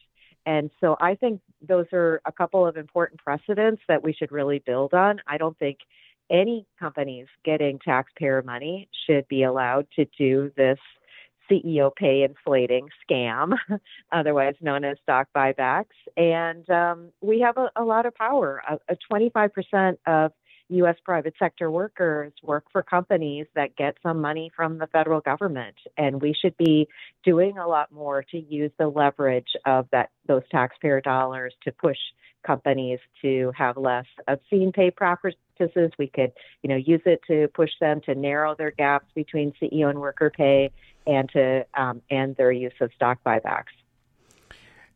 [0.46, 4.60] And so I think those are a couple of important precedents that we should really
[4.60, 5.22] build on.
[5.28, 5.80] I don't think
[6.30, 10.80] any companies getting taxpayer money should be allowed to do this
[11.52, 13.58] CEO pay inflating scam,
[14.12, 15.86] otherwise known as stock buybacks.
[16.16, 18.64] And um, we have a, a, lot of power.
[18.68, 20.32] A, a 25% of
[20.70, 20.96] U.S.
[21.04, 26.22] private sector workers work for companies that get some money from the federal government, and
[26.22, 26.88] we should be
[27.24, 31.98] doing a lot more to use the leverage of that those taxpayer dollars to push
[32.46, 35.92] companies to have less obscene pay practices.
[35.98, 39.90] We could, you know, use it to push them to narrow their gaps between CEO
[39.90, 40.72] and worker pay,
[41.06, 43.74] and to um, end their use of stock buybacks.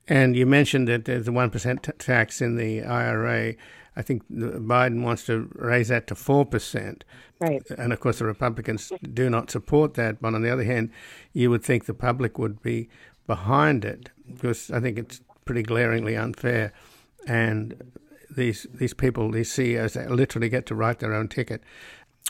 [0.07, 3.55] And you mentioned that there's a one percent tax in the IRA.
[3.95, 7.01] I think Biden wants to raise that to 4%.
[7.39, 7.63] Right.
[7.71, 10.21] And of course, the Republicans do not support that.
[10.21, 10.91] But on the other hand,
[11.33, 12.89] you would think the public would be
[13.25, 16.73] behind it because I think it's pretty glaringly unfair.
[17.27, 17.91] And
[18.29, 21.63] these these people, these CEOs, they literally get to write their own ticket.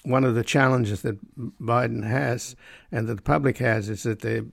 [0.04, 1.18] One of the challenges that
[1.60, 2.56] Biden has
[2.92, 4.48] and that the public has is that the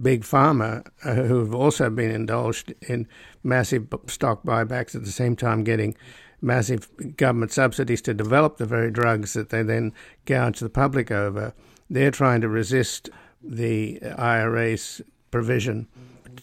[0.00, 3.06] big pharma, uh, who have also been indulged in
[3.42, 5.96] massive stock buybacks at the same time getting
[6.40, 9.92] massive government subsidies to develop the very drugs that they then
[10.24, 11.54] gouge the public over.
[11.90, 13.08] They're trying to resist
[13.42, 15.88] the IRA's provision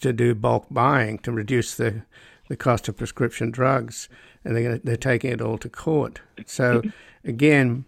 [0.00, 2.02] to do bulk buying to reduce the
[2.48, 4.08] the cost of prescription drugs,
[4.44, 6.20] and they're, gonna, they're taking it all to court.
[6.46, 6.82] So,
[7.24, 7.84] again,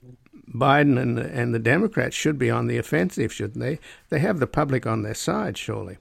[0.55, 3.79] Biden and the, and the Democrats should be on the offensive, shouldn't they?
[4.09, 5.99] They have the public on their side, surely.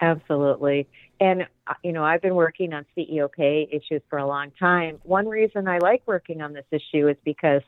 [0.00, 0.88] Absolutely.
[1.20, 4.98] And, uh, you know, I've been working on CEO pay issues for a long time.
[5.02, 7.62] One reason I like working on this issue is because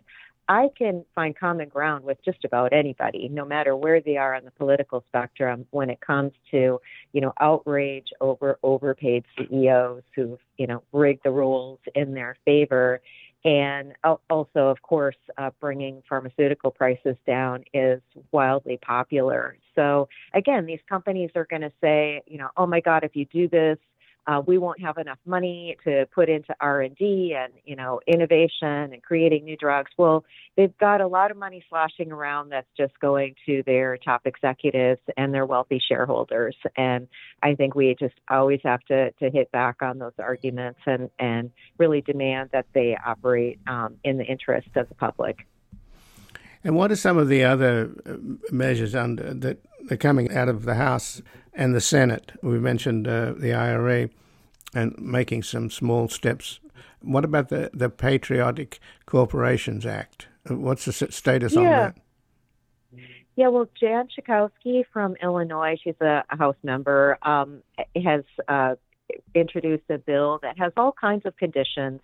[0.49, 4.45] I can find common ground with just about anybody, no matter where they are on
[4.45, 6.81] the political spectrum, when it comes to,
[7.13, 13.01] you know, outrage over overpaid CEOs who've, you know, rigged the rules in their favor.
[13.45, 13.95] And
[14.29, 19.57] also, of course, uh, bringing pharmaceutical prices down is wildly popular.
[19.75, 23.25] So again, these companies are going to say, you know, oh my God, if you
[23.27, 23.79] do this,
[24.31, 29.03] uh, we won't have enough money to put into r&d and you know innovation and
[29.03, 29.91] creating new drugs.
[29.97, 30.25] Well
[30.57, 35.01] they've got a lot of money sloshing around that's just going to their top executives
[35.17, 36.57] and their wealthy shareholders.
[36.77, 37.09] And
[37.43, 41.51] i think we just always have to, to hit back on those arguments and, and
[41.79, 45.47] really demand that they operate um, in the interest of the public.
[46.63, 48.17] And what are some of the other uh,
[48.53, 49.59] measures under that
[49.91, 52.33] are coming out of the House and the Senate?
[52.43, 54.11] We mentioned uh, the IRA
[54.75, 56.61] and making some small steps.
[57.01, 60.29] What about the, the Patriotic Corporations Act?
[60.49, 61.61] What's the status yeah.
[61.61, 61.97] on that?
[63.37, 67.63] Yeah, well, Jan Schakowsky from Illinois, she's a, a House member, um,
[67.97, 68.75] has uh,
[69.35, 72.01] introduced a bill that has all kinds of conditions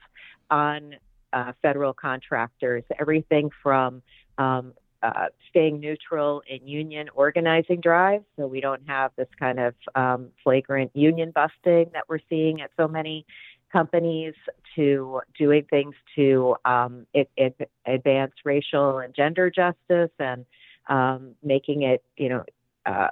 [0.51, 0.97] on
[1.33, 4.03] uh, federal contractors, everything from
[4.39, 4.73] um,
[5.07, 10.29] uh, staying neutral in union organizing drives, so we don't have this kind of um,
[10.43, 13.25] flagrant union busting that we're seeing at so many
[13.73, 14.35] companies,
[14.75, 20.45] to doing things to um, it, it advance racial and gender justice, and
[20.89, 22.45] um, making it, you know.
[22.85, 23.09] Uh,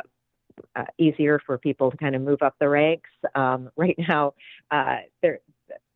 [0.76, 3.10] uh, easier for people to kind of move up the ranks.
[3.34, 4.34] Um, right now,
[4.70, 5.40] uh, there,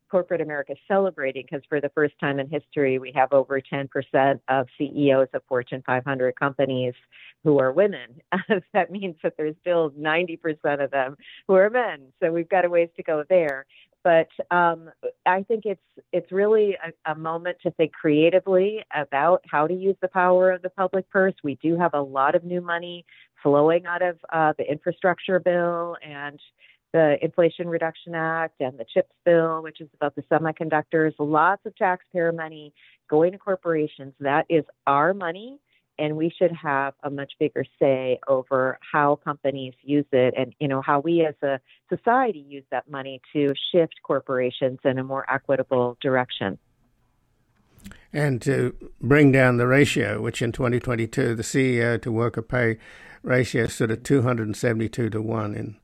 [0.09, 4.67] corporate America celebrating because for the first time in history, we have over 10% of
[4.77, 6.93] CEOs of Fortune 500 companies
[7.43, 8.21] who are women.
[8.73, 11.15] that means that there's still 90% of them
[11.47, 12.07] who are men.
[12.21, 13.65] So we've got a ways to go there.
[14.03, 14.89] But um,
[15.25, 15.81] I think it's
[16.13, 20.61] it's really a, a moment to think creatively about how to use the power of
[20.61, 21.33] the public purse.
[21.43, 23.05] We do have a lot of new money
[23.43, 26.39] flowing out of uh, the infrastructure bill and
[26.91, 31.75] the Inflation Reduction Act and the CHIPS bill, which is about the semiconductors, lots of
[31.75, 32.73] taxpayer money
[33.09, 34.13] going to corporations.
[34.19, 35.59] That is our money,
[35.97, 40.67] and we should have a much bigger say over how companies use it and you
[40.67, 41.59] know how we as a
[41.93, 46.57] society use that money to shift corporations in a more equitable direction.
[48.11, 52.77] And to bring down the ratio, which in 2022 the CEO to worker pay
[53.21, 55.77] ratio stood at 272 to 1 in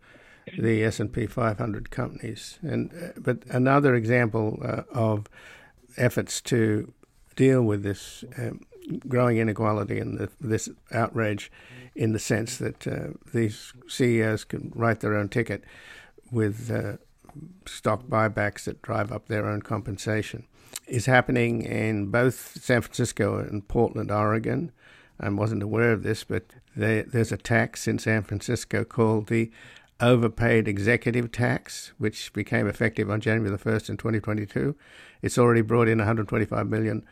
[0.58, 2.60] the S&P 500 companies.
[2.62, 5.28] And uh, but another example uh, of
[5.98, 6.94] efforts to
[7.36, 8.62] deal with this um,
[9.08, 11.52] growing inequality and the, this outrage,
[11.96, 15.64] in the sense that uh, these CEOs can write their own ticket
[16.32, 16.98] with uh,
[17.66, 20.46] stock buybacks that drive up their own compensation,
[20.88, 24.72] is happening in both San Francisco and Portland, Oregon.
[25.20, 26.44] I wasn't aware of this, but
[26.76, 29.50] they, there's a tax in San Francisco called the
[30.02, 34.76] overpaid executive tax, which became effective on January the 1st in 2022.
[35.22, 37.06] It's already brought in $125 million.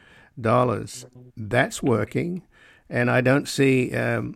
[1.37, 2.43] That's working.
[2.89, 4.35] And I don't see um,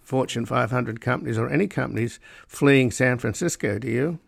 [0.00, 4.18] Fortune 500 companies or any companies fleeing San Francisco, do you?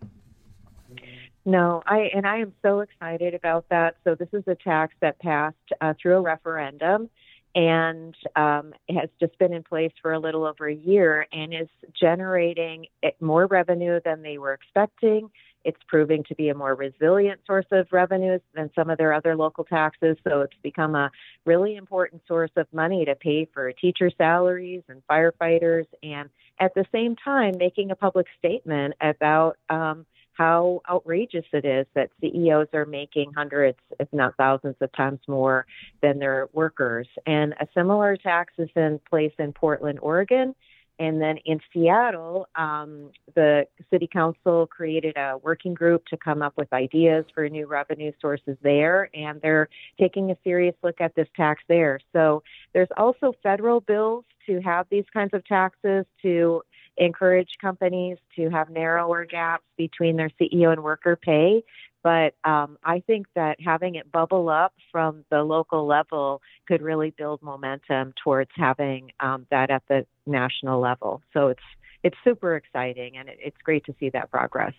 [1.46, 3.96] No, I and I am so excited about that.
[4.02, 7.10] So this is a tax that passed uh, through a referendum,
[7.54, 11.68] and um, has just been in place for a little over a year and is
[11.98, 12.86] generating
[13.20, 15.30] more revenue than they were expecting.
[15.64, 19.34] It's proving to be a more resilient source of revenues than some of their other
[19.34, 20.16] local taxes.
[20.22, 21.10] So it's become a
[21.46, 26.28] really important source of money to pay for teacher salaries and firefighters, and
[26.60, 32.10] at the same time, making a public statement about um, how outrageous it is that
[32.20, 35.66] CEOs are making hundreds, if not thousands of times more
[36.02, 37.08] than their workers.
[37.26, 40.54] And a similar tax is in place in Portland, Oregon.
[40.98, 46.54] And then in Seattle, um, the city council created a working group to come up
[46.56, 49.68] with ideas for new revenue sources there, and they're
[49.98, 51.98] taking a serious look at this tax there.
[52.12, 56.62] So there's also federal bills to have these kinds of taxes to
[56.96, 61.64] encourage companies to have narrower gaps between their CEO and worker pay.
[62.02, 67.14] But um, I think that having it bubble up from the local level could really
[67.16, 71.22] build momentum towards having um, that at the national level.
[71.32, 71.62] So it's
[72.02, 74.74] it's super exciting, and it, it's great to see that progress.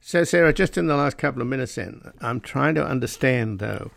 [0.00, 3.92] So, Sarah, just in the last couple of minutes, then I'm trying to understand though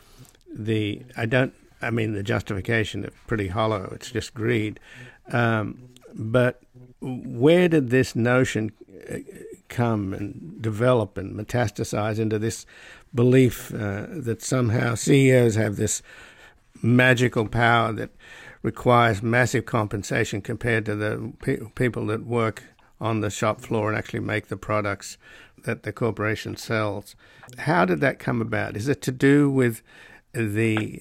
[0.53, 3.89] the I don't I mean the justification is pretty hollow.
[3.95, 4.79] It's just greed,
[5.31, 6.61] um, but
[7.01, 8.71] where did this notion
[9.09, 9.17] uh,
[9.69, 12.65] come and develop and metastasize into this
[13.13, 16.01] belief uh, that somehow CEOs have this
[16.81, 18.11] magical power that
[18.63, 22.63] requires massive compensation compared to the pe- people that work
[22.99, 25.17] on the shop floor and actually make the products
[25.63, 27.15] that the corporation sells.
[27.59, 28.75] How did that come about?
[28.75, 29.81] Is it to do with
[30.33, 30.99] the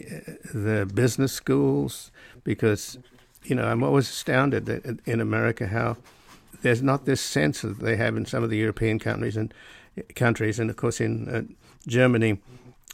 [0.52, 2.11] the business schools?
[2.42, 2.98] Because
[3.45, 5.97] you know, I'm always astounded that in America how
[6.62, 9.53] there's not this sense that they have in some of the European countries and
[10.14, 11.43] countries, and of course in uh,
[11.86, 12.38] Germany,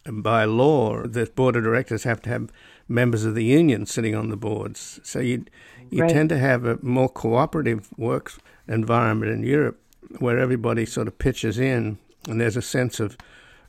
[0.09, 2.51] by law, the board of directors have to have
[2.89, 5.01] members of the union sitting on the boards.
[5.03, 5.45] So you
[5.91, 6.11] you right.
[6.11, 8.33] tend to have a more cooperative work
[8.69, 9.81] environment in Europe
[10.19, 13.17] where everybody sort of pitches in, and there's a sense of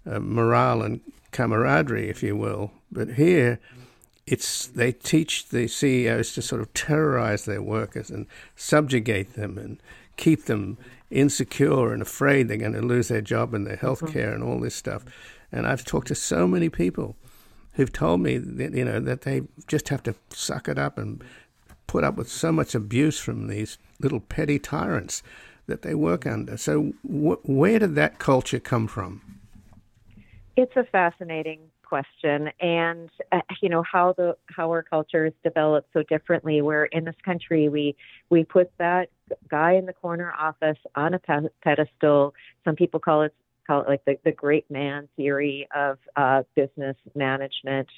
[0.10, 1.02] uh, morale and
[1.32, 2.72] camaraderie, if you will.
[2.92, 3.60] But here,
[4.28, 9.82] it's they teach the CEOs to sort of terrorize their workers and subjugate them and
[10.18, 10.78] keep them
[11.10, 14.60] insecure and afraid they're going to lose their job and their health care and all
[14.60, 15.06] this stuff.
[15.52, 17.16] And I've talked to so many people
[17.74, 21.24] who've told me that you know that they just have to suck it up and
[21.88, 25.24] put up with so much abuse from these little petty tyrants
[25.68, 26.58] that they work under.
[26.58, 29.22] So, wh- where did that culture come from?
[30.58, 35.90] It's a fascinating question, and uh, you know how the how our culture is developed
[35.94, 36.62] so differently.
[36.62, 37.96] Where in this country we
[38.30, 39.10] we put that
[39.50, 41.20] guy in the corner office on a
[41.64, 42.34] pedestal.
[42.66, 43.34] Some people call it
[43.68, 47.90] call it like the, the great man theory of uh, business management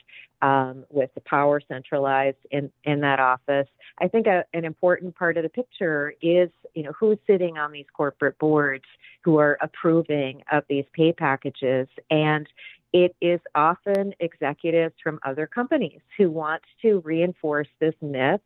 [0.42, 3.68] um, with the power centralized in, in that office.
[4.00, 7.72] I think a, an important part of the picture is, you know, who's sitting on
[7.72, 8.86] these corporate boards
[9.24, 11.88] who are approving of these pay packages.
[12.10, 12.48] And
[12.94, 18.42] it is often executives from other companies who want to reinforce this myth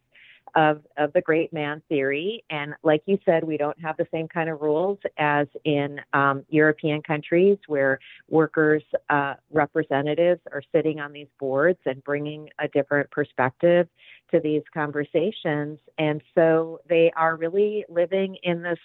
[0.56, 2.44] of, of the great man theory.
[2.50, 6.46] And like you said, we don't have the same kind of rules as in um,
[6.50, 13.10] European countries where workers' uh, representatives are sitting on these boards and bringing a different
[13.10, 13.88] perspective
[14.32, 15.80] to these conversations.
[15.98, 18.80] And so they are really living in this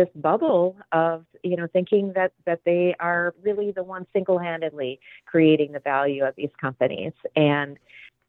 [0.00, 5.72] this bubble of you know thinking that that they are really the ones single-handedly creating
[5.72, 7.78] the value of these companies and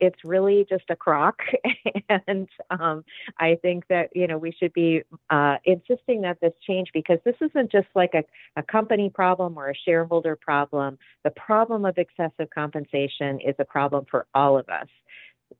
[0.01, 1.41] it's really just a crock.
[2.27, 3.05] and um,
[3.37, 7.35] I think that, you know, we should be uh, insisting that this change because this
[7.39, 8.23] isn't just like a,
[8.59, 10.97] a company problem or a shareholder problem.
[11.23, 14.87] The problem of excessive compensation is a problem for all of us.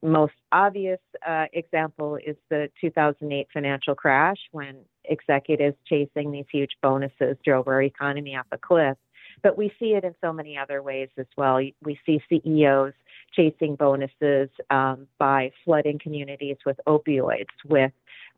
[0.02, 7.36] Most obvious uh, example is the 2008 financial crash when executives chasing these huge bonuses
[7.44, 8.96] drove our economy off a cliff.
[9.42, 11.60] But we see it in so many other ways as well.
[11.82, 12.92] We see CEOs
[13.32, 17.92] chasing bonuses um, by flooding communities with opioids, with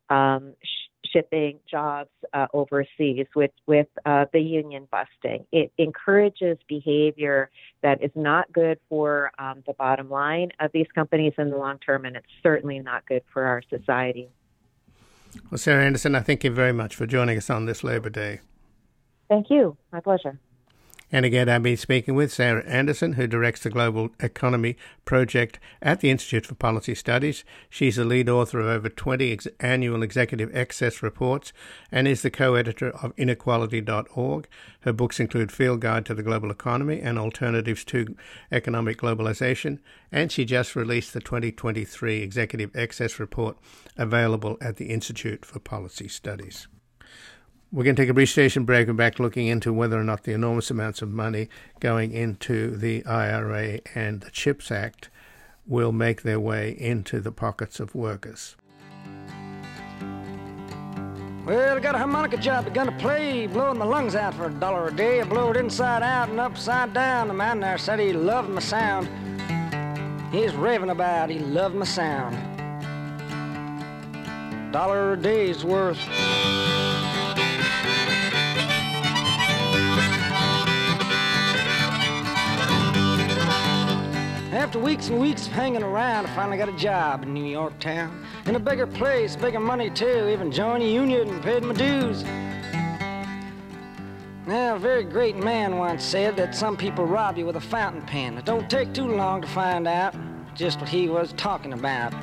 [0.09, 0.53] um,
[1.15, 5.45] shipping jobs uh, overseas, with with uh, the union busting.
[5.51, 7.49] It encourages behavior
[7.81, 11.79] that is not good for um, the bottom line of these companies in the long
[11.79, 14.29] term, and it's certainly not good for our society.
[15.49, 18.39] Well, Sarah Anderson, I thank you very much for joining us on this Labor Day.
[19.29, 19.77] Thank you.
[19.91, 20.39] My pleasure.
[21.11, 24.75] And again, I've been speaking with Sarah Anderson, who directs the Global Economy
[25.05, 27.43] Project at the Institute for Policy Studies.
[27.69, 31.53] She's the lead author of over 20 ex- annual executive excess reports
[31.91, 34.47] and is the co editor of inequality.org.
[34.81, 38.15] Her books include Field Guide to the Global Economy and Alternatives to
[38.51, 39.79] Economic Globalization.
[40.11, 43.57] And she just released the 2023 Executive Excess Report,
[43.95, 46.67] available at the Institute for Policy Studies.
[47.75, 48.87] We're going to take a brief station break.
[48.87, 51.49] We're back looking into whether or not the enormous amounts of money
[51.81, 55.09] going into the IRA and the CHIPS Act
[55.67, 58.55] will make their way into the pockets of workers.
[61.45, 64.87] Well, I got a harmonica job, gonna play, blowing my lungs out for a dollar
[64.87, 65.19] a day.
[65.19, 67.27] I blow it inside out and upside down.
[67.27, 69.09] The man there said he loved my sound.
[70.33, 72.37] He's raving about he loved my sound.
[74.71, 75.99] Dollar a day's worth.
[84.55, 87.77] After weeks and weeks of hanging around, I finally got a job in New York
[87.81, 88.25] town.
[88.45, 90.29] In a bigger place, bigger money too.
[90.29, 92.23] Even joined a union and paid my dues.
[94.47, 98.01] Now, a very great man once said that some people rob you with a fountain
[98.03, 98.37] pen.
[98.37, 100.15] It don't take too long to find out
[100.55, 102.13] just what he was talking about.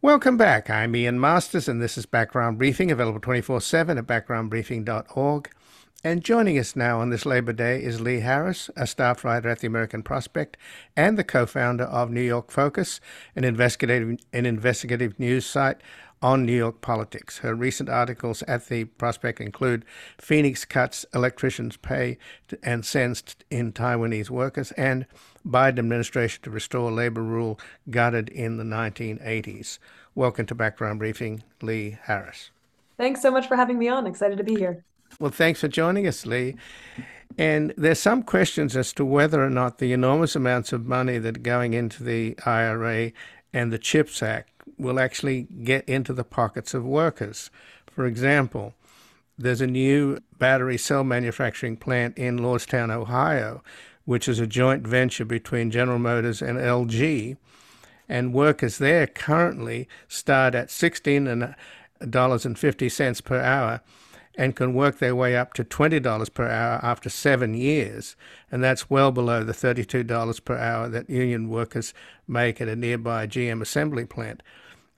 [0.00, 0.70] Welcome back.
[0.70, 5.50] I'm Ian Masters, and this is Background Briefing, available 24 7 at backgroundbriefing.org.
[6.04, 9.58] And joining us now on this Labor Day is Lee Harris, a staff writer at
[9.58, 10.56] the American Prospect
[10.96, 13.00] and the co founder of New York Focus,
[13.34, 15.78] an investigative, an investigative news site
[16.22, 17.38] on New York politics.
[17.38, 19.84] Her recent articles at the Prospect include
[20.18, 22.16] Phoenix cuts electricians' pay
[22.62, 25.04] and sends in Taiwanese workers, and
[25.44, 27.58] Biden administration to restore labor rule
[27.90, 29.80] gutted in the 1980s.
[30.14, 32.52] Welcome to Background Briefing, Lee Harris.
[32.96, 34.06] Thanks so much for having me on.
[34.06, 34.84] Excited to be here.
[35.20, 36.54] Well, thanks for joining us, Lee.
[37.36, 41.38] And there's some questions as to whether or not the enormous amounts of money that
[41.38, 43.10] are going into the IRA
[43.52, 47.50] and the CHIPS Act will actually get into the pockets of workers.
[47.90, 48.74] For example,
[49.36, 53.64] there's a new battery cell manufacturing plant in Lordstown, Ohio,
[54.04, 57.36] which is a joint venture between General Motors and LG.
[58.08, 63.80] And workers there currently start at $16.50 per hour
[64.38, 68.14] and can work their way up to $20 per hour after seven years.
[68.52, 71.92] And that's well below the $32 per hour that union workers
[72.28, 74.44] make at a nearby GM assembly plant.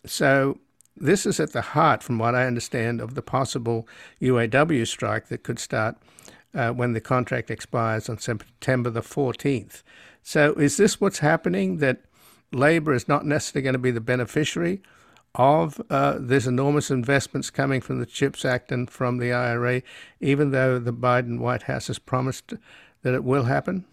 [0.04, 0.58] So
[0.94, 3.88] this is at the heart, from what I understand, of the possible
[4.20, 5.96] UAW strike that could start
[6.54, 9.82] uh, when the contract expires on September the 14th.
[10.22, 12.02] So is this what's happening, that
[12.52, 14.82] labor is not necessarily going to be the beneficiary
[15.34, 19.82] of uh, these enormous investments coming from the CHIPS Act and from the IRA,
[20.20, 22.54] even though the Biden White House has promised
[23.02, 23.84] that it will happen?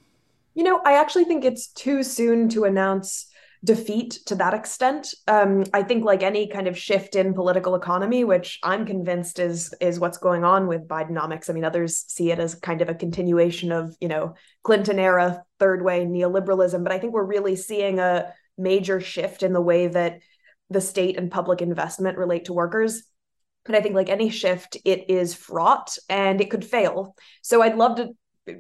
[0.56, 3.28] You know, I actually think it's too soon to announce
[3.64, 5.14] defeat to that extent.
[5.28, 9.74] Um, I think like any kind of shift in political economy, which I'm convinced is
[9.82, 11.50] is what's going on with Bidenomics.
[11.50, 15.44] I mean, others see it as kind of a continuation of you know Clinton era
[15.60, 19.88] third way neoliberalism, but I think we're really seeing a major shift in the way
[19.88, 20.20] that
[20.70, 23.04] the state and public investment relate to workers.
[23.66, 27.16] but I think like any shift, it is fraught and it could fail.
[27.42, 28.10] So I'd love to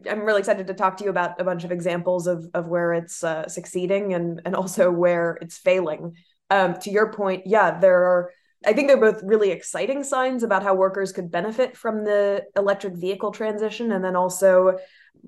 [0.10, 2.93] I'm really excited to talk to you about a bunch of examples of of where
[2.93, 6.16] it's uh, succeeding and and also where it's failing.
[6.49, 8.32] Um, to your point, yeah, there are.
[8.66, 12.95] I think they're both really exciting signs about how workers could benefit from the electric
[12.95, 14.78] vehicle transition, and then also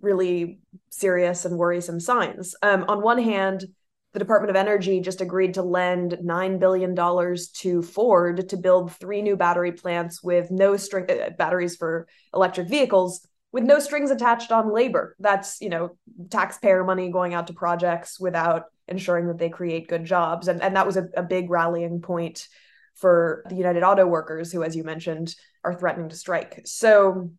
[0.01, 0.59] really
[0.89, 2.55] serious and worrisome signs.
[2.61, 3.65] Um, on one hand,
[4.13, 9.21] the Department of Energy just agreed to lend $9 billion to Ford to build three
[9.21, 14.51] new battery plants with no string uh, batteries for electric vehicles with no strings attached
[14.51, 15.15] on labor.
[15.19, 15.97] That's, you know,
[16.29, 20.47] taxpayer money going out to projects without ensuring that they create good jobs.
[20.47, 22.47] And, and that was a, a big rallying point
[22.95, 26.61] for the United Auto Workers, who, as you mentioned, are threatening to strike.
[26.65, 27.31] So,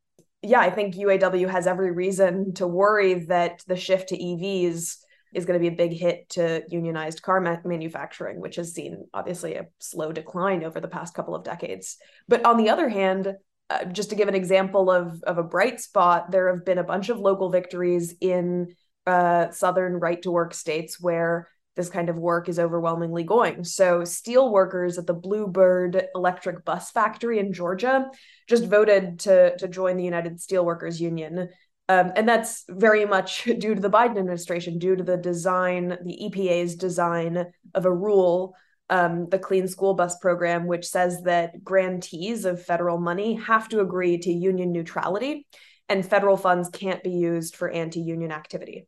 [0.43, 4.97] yeah, I think UAW has every reason to worry that the shift to EVs
[5.33, 9.07] is going to be a big hit to unionized car ma- manufacturing, which has seen
[9.14, 11.97] obviously a slow decline over the past couple of decades.
[12.28, 13.35] But on the other hand,
[13.68, 16.85] uh, just to give an example of, of a bright spot, there have been a
[16.85, 18.74] bunch of local victories in
[19.07, 23.64] uh, southern right to work states where this kind of work is overwhelmingly going.
[23.64, 28.11] So, steel workers at the Blue Bird Electric Bus Factory in Georgia
[28.49, 31.49] just voted to, to join the United Steelworkers Union.
[31.91, 36.30] Um, and that's very much due to the Biden administration, due to the design, the
[36.30, 38.55] EPA's design of a rule
[38.91, 43.80] um, the Clean School Bus Program, which says that grantees of federal money have to
[43.80, 45.47] agree to union neutrality,
[45.88, 48.86] and federal funds can't be used for anti-union activity.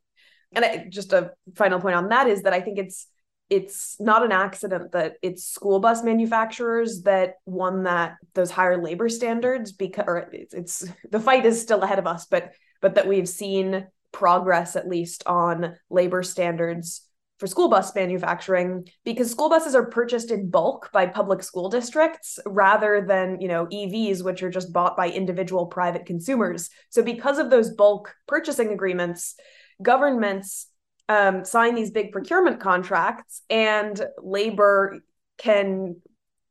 [0.53, 3.07] And I, just a final point on that is that I think it's
[3.49, 9.09] it's not an accident that it's school bus manufacturers that won that those higher labor
[9.09, 12.51] standards because or it's, it's the fight is still ahead of us, but
[12.83, 17.07] but that we've seen progress at least on labor standards
[17.39, 22.37] for school bus manufacturing because school buses are purchased in bulk by public school districts
[22.45, 26.69] rather than you know EVs which are just bought by individual private consumers.
[26.89, 29.35] So because of those bulk purchasing agreements
[29.81, 30.67] governments
[31.09, 34.99] um, sign these big procurement contracts and labor
[35.37, 35.95] can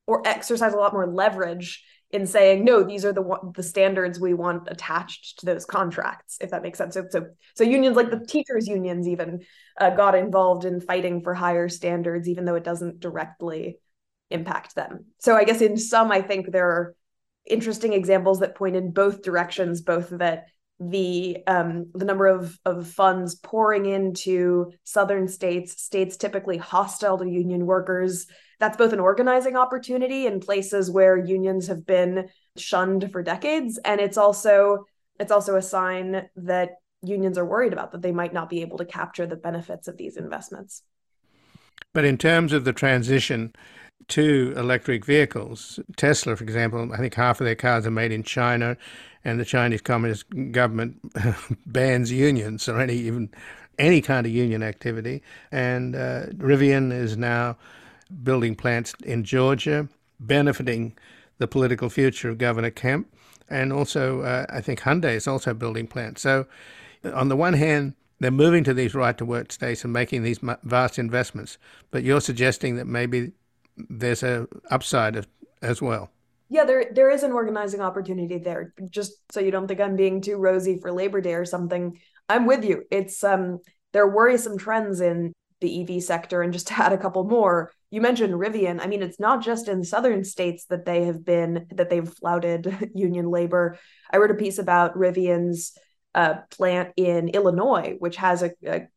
[0.06, 4.34] or exercise a lot more leverage in saying no these are the the standards we
[4.34, 6.94] want attached to those contracts if that makes sense.
[6.94, 9.44] So so, so unions like the teachers unions even
[9.80, 13.78] uh, got involved in fighting for higher standards even though it doesn't directly
[14.30, 15.06] impact them.
[15.18, 16.94] So i guess in some i think there are
[17.46, 20.46] interesting examples that point in both directions both that
[20.90, 27.28] the um, the number of of funds pouring into southern states states typically hostile to
[27.28, 28.26] union workers.
[28.58, 34.00] That's both an organizing opportunity in places where unions have been shunned for decades and
[34.00, 34.84] it's also
[35.18, 36.70] it's also a sign that
[37.02, 39.96] unions are worried about that they might not be able to capture the benefits of
[39.96, 40.82] these investments.
[41.92, 43.52] But in terms of the transition
[44.08, 45.80] to electric vehicles.
[45.96, 48.76] Tesla, for example, I think half of their cars are made in China,
[49.24, 51.00] and the Chinese Communist government
[51.66, 53.30] bans unions or any even
[53.78, 55.22] any kind of union activity.
[55.50, 57.56] And uh, Rivian is now
[58.22, 59.88] building plants in Georgia,
[60.20, 60.96] benefiting
[61.38, 63.08] the political future of Governor Kemp.
[63.48, 66.22] And also, uh, I think Hyundai is also building plants.
[66.22, 66.46] So,
[67.04, 70.38] on the one hand, they're moving to these right to work states and making these
[70.62, 71.58] vast investments.
[71.90, 73.32] But you're suggesting that maybe
[73.76, 75.26] there's a upside
[75.62, 76.10] as well.
[76.48, 78.74] Yeah, there there is an organizing opportunity there.
[78.90, 81.98] Just so you don't think I'm being too rosy for Labor Day or something,
[82.28, 82.84] I'm with you.
[82.90, 83.60] It's um
[83.92, 87.72] there are worrisome trends in the EV sector, and just to add a couple more,
[87.90, 88.80] you mentioned Rivian.
[88.82, 92.90] I mean, it's not just in southern states that they have been that they've flouted
[92.94, 93.78] union labor.
[94.10, 95.76] I wrote a piece about Rivian's
[96.14, 98.88] uh, plant in Illinois, which has a, a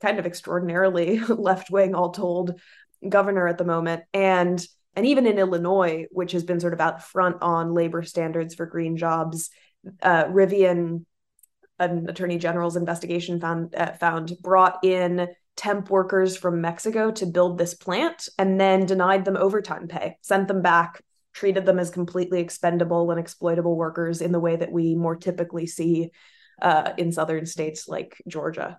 [0.00, 2.60] kind of extraordinarily left wing, all told,
[3.06, 7.02] governor at the moment, and and even in Illinois, which has been sort of out
[7.02, 9.50] front on labor standards for green jobs,
[10.02, 11.04] uh, Rivian,
[11.78, 17.58] an attorney general's investigation found uh, found brought in temp workers from Mexico to build
[17.58, 22.40] this plant and then denied them overtime pay, sent them back, treated them as completely
[22.40, 26.10] expendable and exploitable workers in the way that we more typically see
[26.62, 28.78] uh, in southern states like Georgia.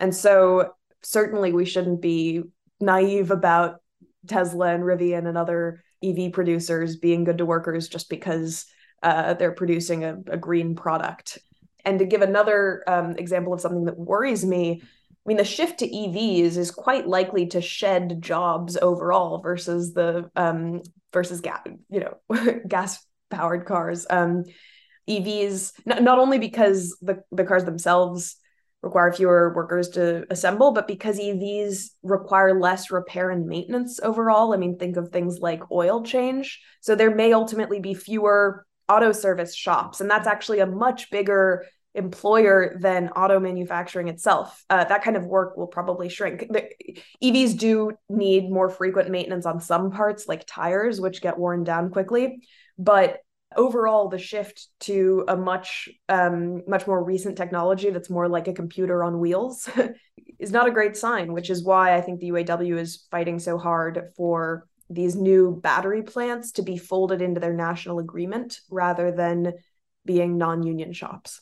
[0.00, 2.42] And so, certainly, we shouldn't be
[2.84, 3.80] naive about
[4.26, 8.66] Tesla and Rivian and other EV producers being good to workers just because
[9.02, 11.38] uh, they're producing a, a, green product.
[11.84, 14.88] And to give another um, example of something that worries me, I
[15.26, 20.82] mean, the shift to EVs is quite likely to shed jobs overall versus the um,
[21.12, 21.60] versus gas,
[21.90, 24.06] you know, gas powered cars.
[24.08, 24.44] Um,
[25.08, 28.36] EVs, not, not only because the, the cars themselves
[28.84, 34.52] require fewer workers to assemble, but because EVs require less repair and maintenance overall.
[34.52, 36.60] I mean, think of things like oil change.
[36.80, 40.00] So there may ultimately be fewer auto service shops.
[40.00, 41.64] And that's actually a much bigger
[41.94, 44.64] employer than auto manufacturing itself.
[44.68, 46.46] Uh, that kind of work will probably shrink.
[46.50, 46.68] The,
[47.22, 51.90] EVs do need more frequent maintenance on some parts, like tires, which get worn down
[51.90, 52.46] quickly.
[52.76, 53.18] But
[53.56, 58.52] overall the shift to a much um, much more recent technology that's more like a
[58.52, 59.68] computer on wheels
[60.38, 63.58] is not a great sign which is why i think the uaw is fighting so
[63.58, 69.54] hard for these new battery plants to be folded into their national agreement rather than
[70.04, 71.40] being non-union shops.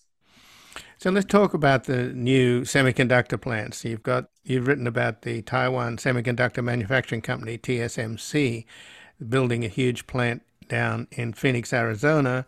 [0.98, 3.84] So let's talk about the new semiconductor plants.
[3.84, 8.64] You've got you've written about the taiwan semiconductor manufacturing company tsmc
[9.28, 10.42] building a huge plant
[10.72, 12.46] down in Phoenix, Arizona,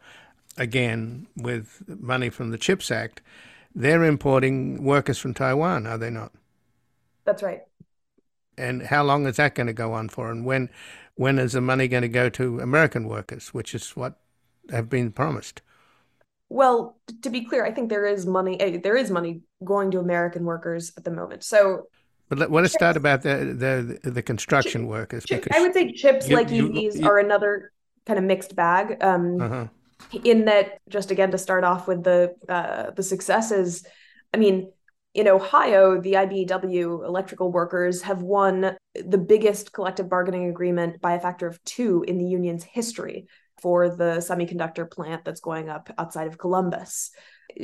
[0.57, 3.21] again with money from the CHIPS Act,
[3.75, 6.33] they're importing workers from Taiwan, are they not?
[7.27, 7.61] That's right.
[8.57, 10.31] And how long is that going to go on for?
[10.31, 10.71] And when
[11.17, 14.15] when is the money going to go to American workers, which is what
[14.71, 15.61] have been promised?
[16.49, 18.61] Well, to be clear, I think there is money.
[18.61, 21.45] Eh, there is money going to American workers at the moment.
[21.45, 21.89] So,
[22.29, 25.25] but let, us start about the the, the construction workers.
[25.29, 27.73] Because I would say chips you, like EVs you, are another
[28.07, 29.03] kind of mixed bag.
[29.03, 29.67] Um, uh-huh.
[30.23, 33.87] In that, just again to start off with the uh, the successes.
[34.33, 34.71] I mean,
[35.15, 41.21] in Ohio, the IBEW electrical workers have won the biggest collective bargaining agreement by a
[41.21, 43.29] factor of two in the union's history
[43.63, 47.11] for the semiconductor plant that's going up outside of Columbus.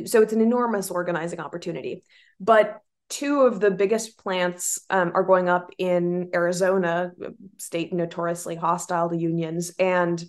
[0.06, 2.04] So it's an enormous organizing opportunity.
[2.38, 2.80] But
[3.10, 7.12] two of the biggest plants um, are going up in Arizona,
[7.58, 10.24] state notoriously hostile to unions, and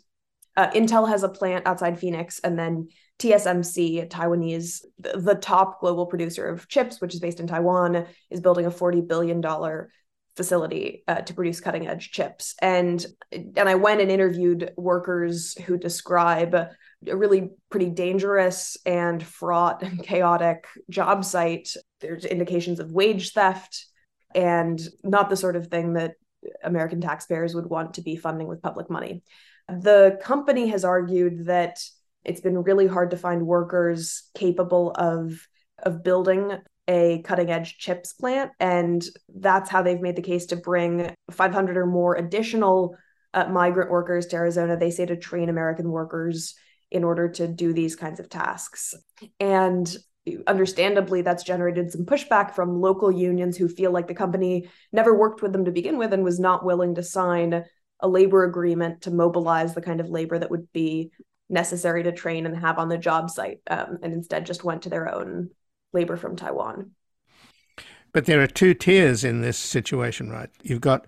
[0.58, 6.48] uh, Intel has a plant outside Phoenix, and then TSMC, Taiwanese, the, top global producer
[6.48, 9.92] of chips, which is based in Taiwan, is building a forty billion dollar
[10.36, 12.56] facility uh, to produce cutting edge chips.
[12.62, 16.76] And and I went and interviewed workers who describe a
[17.06, 21.76] really pretty dangerous and fraught and chaotic job site.
[22.02, 23.86] There's indications of wage theft
[24.34, 26.16] and not the sort of thing that
[26.64, 29.24] American taxpayers would want to be funding with public money.
[29.70, 31.80] The company has argued that
[32.24, 35.48] it's been really hard to find workers capable of
[35.84, 40.56] of building a cutting edge chips plant and that's how they've made the case to
[40.56, 42.96] bring 500 or more additional
[43.34, 46.56] uh, migrant workers to Arizona they say to train American workers
[46.92, 48.94] in order to do these kinds of tasks.
[49.40, 49.98] And
[50.46, 55.42] understandably, that's generated some pushback from local unions who feel like the company never worked
[55.42, 57.66] with them to begin with and was not willing to sign
[58.00, 61.12] a labor agreement to mobilize the kind of labor that would be
[61.50, 64.90] necessary to train and have on the job site, um, and instead just went to
[64.90, 65.50] their own
[65.92, 66.92] labor from Taiwan.
[68.14, 70.50] But there are two tiers in this situation, right?
[70.62, 71.06] You've got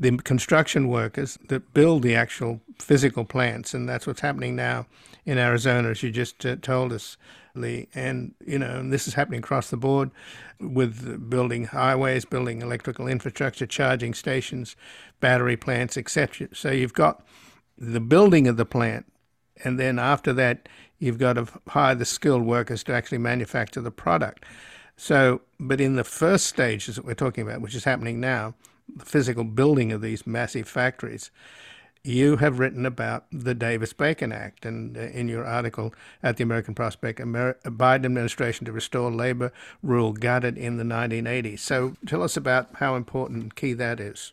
[0.00, 4.86] the construction workers that build the actual physical plants, and that's what's happening now
[5.24, 7.16] in Arizona, as you just uh, told us,
[7.54, 10.10] And you know, and this is happening across the board
[10.60, 14.76] with building highways, building electrical infrastructure, charging stations,
[15.20, 16.48] battery plants, etc.
[16.52, 17.24] So you've got
[17.78, 19.06] the building of the plant,
[19.64, 23.90] and then after that, you've got to hire the skilled workers to actually manufacture the
[23.90, 24.44] product.
[24.96, 28.54] So, but in the first stages that we're talking about, which is happening now,
[28.94, 31.30] the physical building of these massive factories,
[32.04, 36.44] you have written about the Davis Bacon Act, and uh, in your article at the
[36.44, 39.52] American Prospect, Amer- Biden administration to restore labor
[39.82, 41.62] rule gutted in the 1980s.
[41.62, 44.32] So tell us about how important and key that is.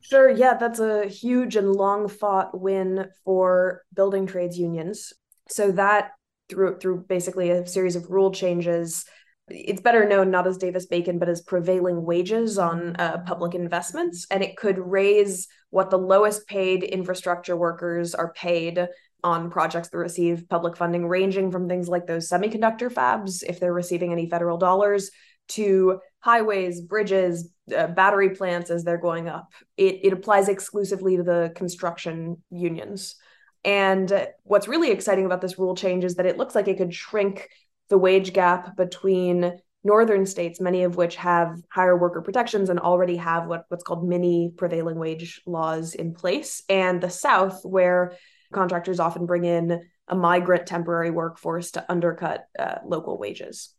[0.00, 0.28] Sure.
[0.30, 5.12] Yeah, that's a huge and long fought win for building trades unions.
[5.48, 6.12] So that
[6.48, 9.04] through through basically a series of rule changes
[9.48, 14.26] it's better known not as Davis Bacon, but as prevailing wages on uh, public investments.
[14.30, 18.88] And it could raise what the lowest paid infrastructure workers are paid
[19.22, 23.72] on projects that receive public funding, ranging from things like those semiconductor fabs, if they're
[23.72, 25.10] receiving any federal dollars,
[25.48, 29.52] to highways, bridges, uh, battery plants as they're going up.
[29.76, 33.16] It, it applies exclusively to the construction unions.
[33.64, 36.94] And what's really exciting about this rule change is that it looks like it could
[36.94, 37.48] shrink
[37.88, 43.16] the wage gap between northern states, many of which have higher worker protections and already
[43.16, 48.16] have what, what's called mini prevailing wage laws in place, and the South, where
[48.52, 53.70] contractors often bring in a migrant temporary workforce to undercut uh, local wages.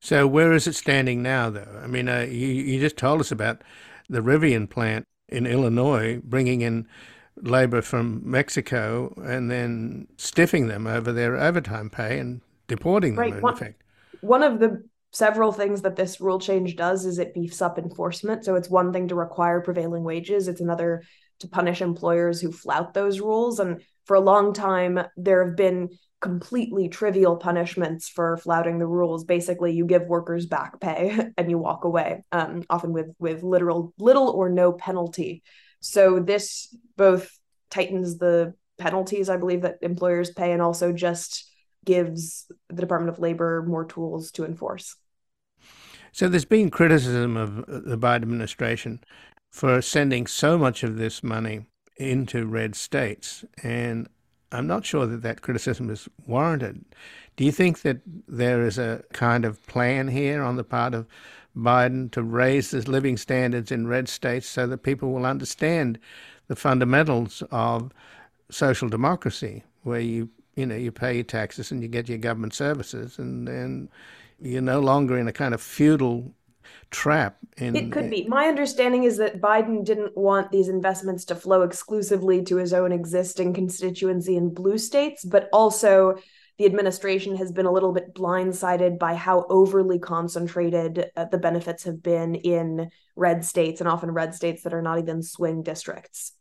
[0.00, 1.80] So, where is it standing now, though?
[1.82, 3.62] I mean, uh, you, you just told us about
[4.08, 6.86] the Rivian plant in Illinois bringing in
[7.36, 13.34] labor from Mexico and then stiffing them over their overtime pay and deporting them right.
[13.34, 13.82] in one, effect.
[14.20, 18.44] One of the several things that this rule change does is it beefs up enforcement.
[18.44, 21.02] So it's one thing to require prevailing wages, it's another
[21.40, 23.58] to punish employers who flout those rules.
[23.58, 25.90] And for a long time, there have been
[26.20, 29.24] completely trivial punishments for flouting the rules.
[29.24, 33.92] Basically, you give workers back pay and you walk away, um, often with with literal
[33.98, 35.42] little or no penalty.
[35.80, 37.30] So this both
[37.70, 41.50] tightens the penalties I believe that employers pay and also just
[41.84, 44.96] gives the Department of Labor more tools to enforce.
[46.12, 49.02] So there's been criticism of uh, the Biden administration
[49.50, 51.66] for sending so much of this money
[51.96, 54.08] into red states, and
[54.50, 56.84] I'm not sure that that criticism is warranted.
[57.36, 61.06] Do you think that there is a kind of plan here on the part of
[61.56, 65.98] Biden to raise the living standards in red states so that people will understand
[66.46, 67.92] the fundamentals of
[68.50, 72.54] social democracy, where you you know, you pay your taxes and you get your government
[72.54, 73.88] services, and then
[74.40, 76.32] you're no longer in a kind of feudal
[76.90, 77.36] trap.
[77.56, 78.26] In, it could be.
[78.28, 82.92] My understanding is that Biden didn't want these investments to flow exclusively to his own
[82.92, 86.18] existing constituency in blue states, but also
[86.58, 91.82] the administration has been a little bit blindsided by how overly concentrated uh, the benefits
[91.82, 96.32] have been in red states and often red states that are not even swing districts.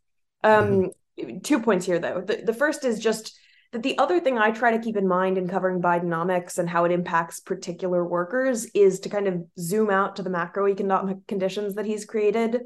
[0.43, 1.39] Um, mm-hmm.
[1.39, 2.21] Two points here, though.
[2.21, 3.37] The, the first is just
[3.73, 6.85] that the other thing I try to keep in mind in covering Bidenomics and how
[6.85, 11.85] it impacts particular workers is to kind of zoom out to the macroeconomic conditions that
[11.85, 12.61] he's created.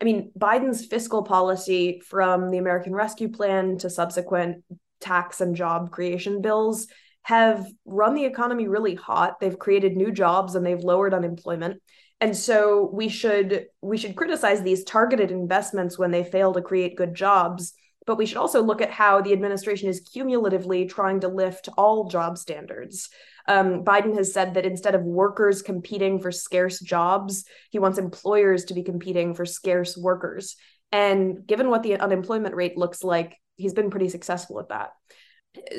[0.00, 4.62] I mean, Biden's fiscal policy from the American Rescue Plan to subsequent
[5.00, 6.88] tax and job creation bills
[7.22, 9.40] have run the economy really hot.
[9.40, 11.80] They've created new jobs and they've lowered unemployment.
[12.20, 16.96] And so we should we should criticize these targeted investments when they fail to create
[16.96, 17.72] good jobs
[18.06, 22.08] but we should also look at how the administration is cumulatively trying to lift all
[22.08, 23.08] job standards.
[23.46, 28.66] Um, Biden has said that instead of workers competing for scarce jobs, he wants employers
[28.66, 30.56] to be competing for scarce workers.
[30.92, 34.90] And given what the unemployment rate looks like, he's been pretty successful at that.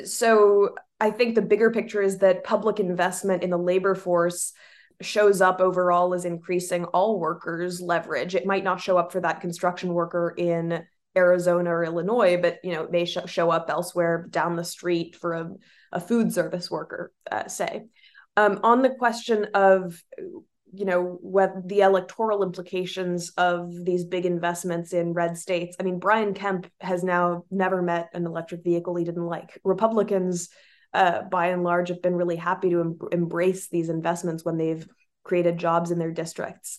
[0.06, 4.52] So I think the bigger picture is that public investment in the labor force
[5.02, 8.34] shows up overall as increasing all workers' leverage.
[8.34, 10.86] It might not show up for that construction worker in
[11.16, 15.32] Arizona or Illinois, but you know they sh- show up elsewhere down the street for
[15.32, 15.50] a,
[15.92, 17.86] a food service worker, uh, say.
[18.36, 20.02] Um, on the question of
[20.72, 25.98] you know what the electoral implications of these big investments in red states, I mean
[25.98, 29.58] Brian Kemp has now never met an electric vehicle he didn't like.
[29.64, 30.50] Republicans,
[30.92, 34.86] uh, by and large, have been really happy to em- embrace these investments when they've
[35.24, 36.78] created jobs in their districts.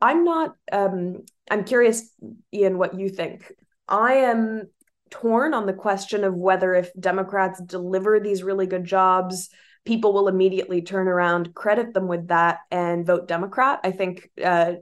[0.00, 0.54] I'm not.
[0.72, 2.10] Um, I'm curious,
[2.54, 3.52] Ian, what you think.
[3.90, 4.68] I am
[5.10, 9.50] torn on the question of whether if Democrats deliver these really good jobs,
[9.84, 13.80] people will immediately turn around, credit them with that, and vote Democrat.
[13.82, 14.74] I think uh,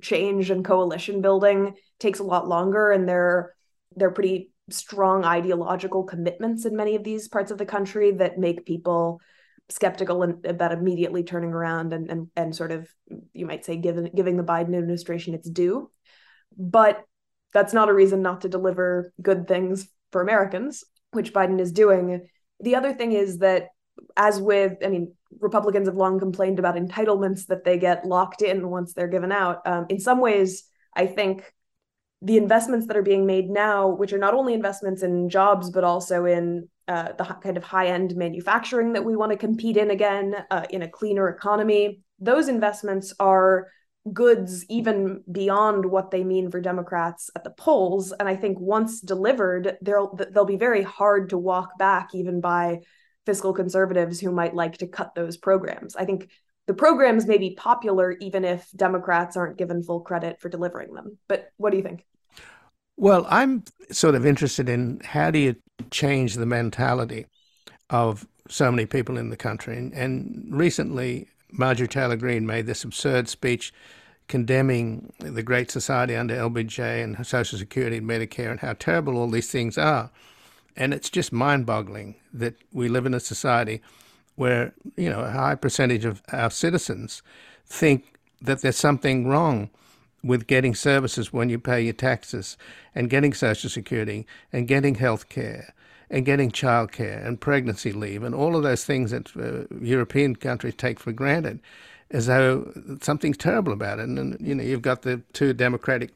[0.00, 3.54] change and coalition building takes a lot longer, and they're
[3.96, 8.64] they're pretty strong ideological commitments in many of these parts of the country that make
[8.64, 9.20] people
[9.68, 12.88] skeptical and about immediately turning around and and and sort of
[13.32, 15.90] you might say giving giving the Biden administration its due.
[16.56, 17.04] But
[17.54, 22.28] that's not a reason not to deliver good things for Americans, which Biden is doing.
[22.60, 23.68] The other thing is that
[24.16, 28.68] as with I mean Republicans have long complained about entitlements that they get locked in
[28.68, 29.66] once they're given out.
[29.66, 31.52] Um, in some ways, I think
[32.22, 35.84] the investments that are being made now, which are not only investments in jobs, but
[35.84, 39.90] also in uh, the kind of high end manufacturing that we want to compete in
[39.90, 43.68] again, uh, in a cleaner economy, those investments are
[44.12, 48.12] goods even beyond what they mean for Democrats at the polls.
[48.12, 52.80] And I think once delivered, they'll they'll be very hard to walk back, even by
[53.24, 55.96] fiscal conservatives who might like to cut those programs.
[55.96, 56.28] I think
[56.66, 61.18] the programs may be popular even if Democrats aren't given full credit for delivering them.
[61.28, 62.04] But what do you think?
[62.96, 65.56] Well, I'm sort of interested in how do you
[65.90, 67.26] change the mentality
[67.90, 69.76] of so many people in the country.
[69.76, 73.72] And, and recently, Marjorie Taylor Greene made this absurd speech
[74.28, 79.28] condemning the Great Society under LBJ and Social Security and Medicare and how terrible all
[79.28, 80.10] these things are.
[80.76, 83.80] And it's just mind boggling that we live in a society
[84.34, 87.22] where, you know, a high percentage of our citizens
[87.66, 89.70] think that there's something wrong
[90.22, 92.56] with getting services when you pay your taxes
[92.94, 95.74] and getting Social Security and getting health care
[96.10, 100.74] and getting childcare and pregnancy leave and all of those things that uh, European countries
[100.74, 101.60] take for granted
[102.10, 104.04] as though something's terrible about it.
[104.04, 106.12] And, and, you know, you've got the two Democratic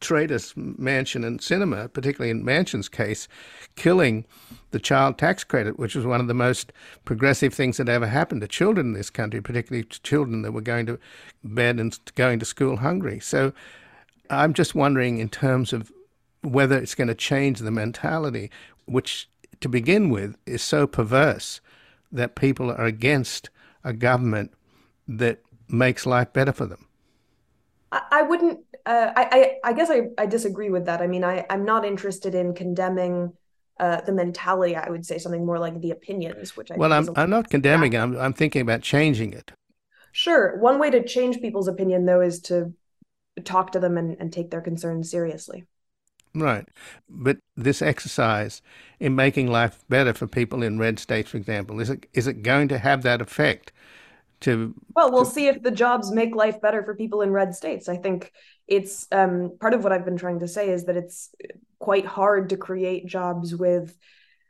[0.00, 3.28] traitors, Manchin and Sinema, particularly in Manchin's case,
[3.76, 4.24] killing
[4.70, 6.72] the child tax credit, which was one of the most
[7.04, 10.60] progressive things that ever happened to children in this country, particularly to children that were
[10.60, 10.98] going to
[11.44, 13.20] bed and going to school hungry.
[13.20, 13.52] So
[14.28, 15.92] I'm just wondering, in terms of
[16.42, 18.50] whether it's going to change the mentality,
[18.86, 19.28] which
[19.60, 21.60] to begin with is so perverse
[22.12, 23.50] that people are against
[23.84, 24.52] a government
[25.06, 26.86] that makes life better for them.
[27.92, 28.60] I wouldn't.
[28.84, 29.28] Uh, I,
[29.64, 31.00] I, I guess I, I disagree with that.
[31.00, 33.32] I mean, I I'm not interested in condemning
[33.78, 34.76] uh, the mentality.
[34.76, 37.92] I would say something more like the opinions, which I well, I'm I'm not condemning
[37.92, 37.98] it.
[37.98, 39.52] I'm I'm thinking about changing it.
[40.12, 40.58] Sure.
[40.58, 42.72] One way to change people's opinion, though, is to
[43.44, 45.64] talk to them and, and take their concerns seriously.
[46.36, 46.68] Right.
[47.08, 48.60] But this exercise
[49.00, 52.42] in making life better for people in red states, for example, is it is it
[52.42, 53.72] going to have that effect?
[54.40, 55.30] To well, we'll to...
[55.30, 57.88] see if the jobs make life better for people in red states.
[57.88, 58.32] I think
[58.68, 61.34] it's um, part of what I've been trying to say is that it's
[61.78, 63.96] quite hard to create jobs with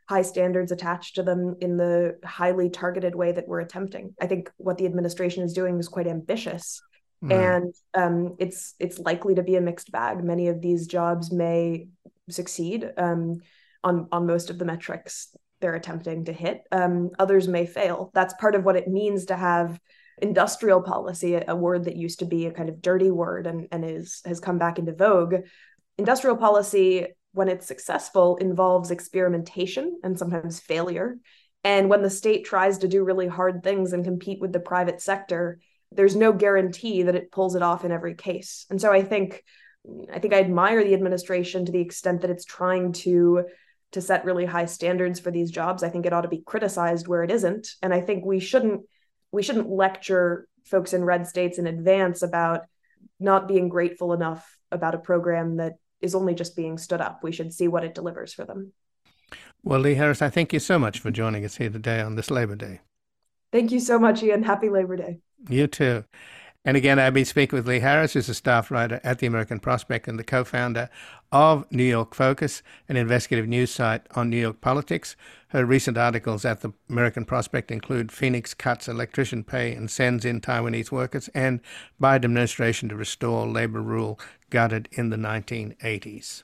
[0.09, 4.13] high standards attached to them in the highly targeted way that we're attempting.
[4.19, 6.81] I think what the administration is doing is quite ambitious
[7.23, 7.55] Mm.
[7.55, 10.23] And um, it's it's likely to be a mixed bag.
[10.23, 11.87] Many of these jobs may
[12.29, 13.39] succeed um,
[13.83, 16.61] on on most of the metrics they're attempting to hit.
[16.71, 18.11] Um, others may fail.
[18.13, 19.79] That's part of what it means to have
[20.19, 23.67] industrial policy, a, a word that used to be a kind of dirty word and,
[23.71, 25.35] and is has come back into vogue.
[25.97, 31.17] Industrial policy, when it's successful, involves experimentation and sometimes failure.
[31.63, 35.01] And when the state tries to do really hard things and compete with the private
[35.01, 35.59] sector,
[35.91, 38.65] there's no guarantee that it pulls it off in every case.
[38.69, 39.43] And so I think
[40.13, 43.45] I think I admire the administration to the extent that it's trying to
[43.93, 45.81] to set really high standards for these jobs.
[45.81, 47.69] I think it ought to be criticized where it isn't.
[47.81, 48.81] And I think we shouldn't
[49.31, 52.61] we shouldn't lecture folks in red states in advance about
[53.19, 57.23] not being grateful enough about a program that is only just being stood up.
[57.23, 58.73] We should see what it delivers for them.
[59.63, 62.29] Well, Lee Harris, I thank you so much for joining us here today on this
[62.29, 62.81] Labor Day.
[63.51, 64.43] Thank you so much, Ian.
[64.43, 65.19] Happy Labor Day.
[65.49, 66.03] You too.
[66.67, 69.57] And again, I've been speaking with Lee Harris, who's a staff writer at the American
[69.57, 70.89] Prospect and the co founder
[71.31, 75.15] of New York Focus, an investigative news site on New York politics.
[75.49, 80.41] Her recent articles at the American Prospect include Phoenix cuts electrician pay and sends in
[80.41, 81.61] Taiwanese workers, and
[82.01, 84.19] Biden administration to restore labor rule
[84.49, 86.43] gutted in the 1980s.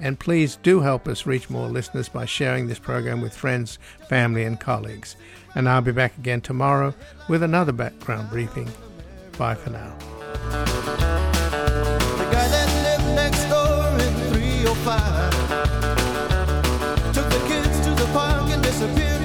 [0.00, 3.78] and please do help us reach more listeners by sharing this program with friends,
[4.08, 5.16] family, and colleagues.
[5.54, 6.94] And I'll be back again tomorrow
[7.28, 8.70] with another background briefing.
[9.38, 9.96] Bye for now.
[18.78, 19.15] The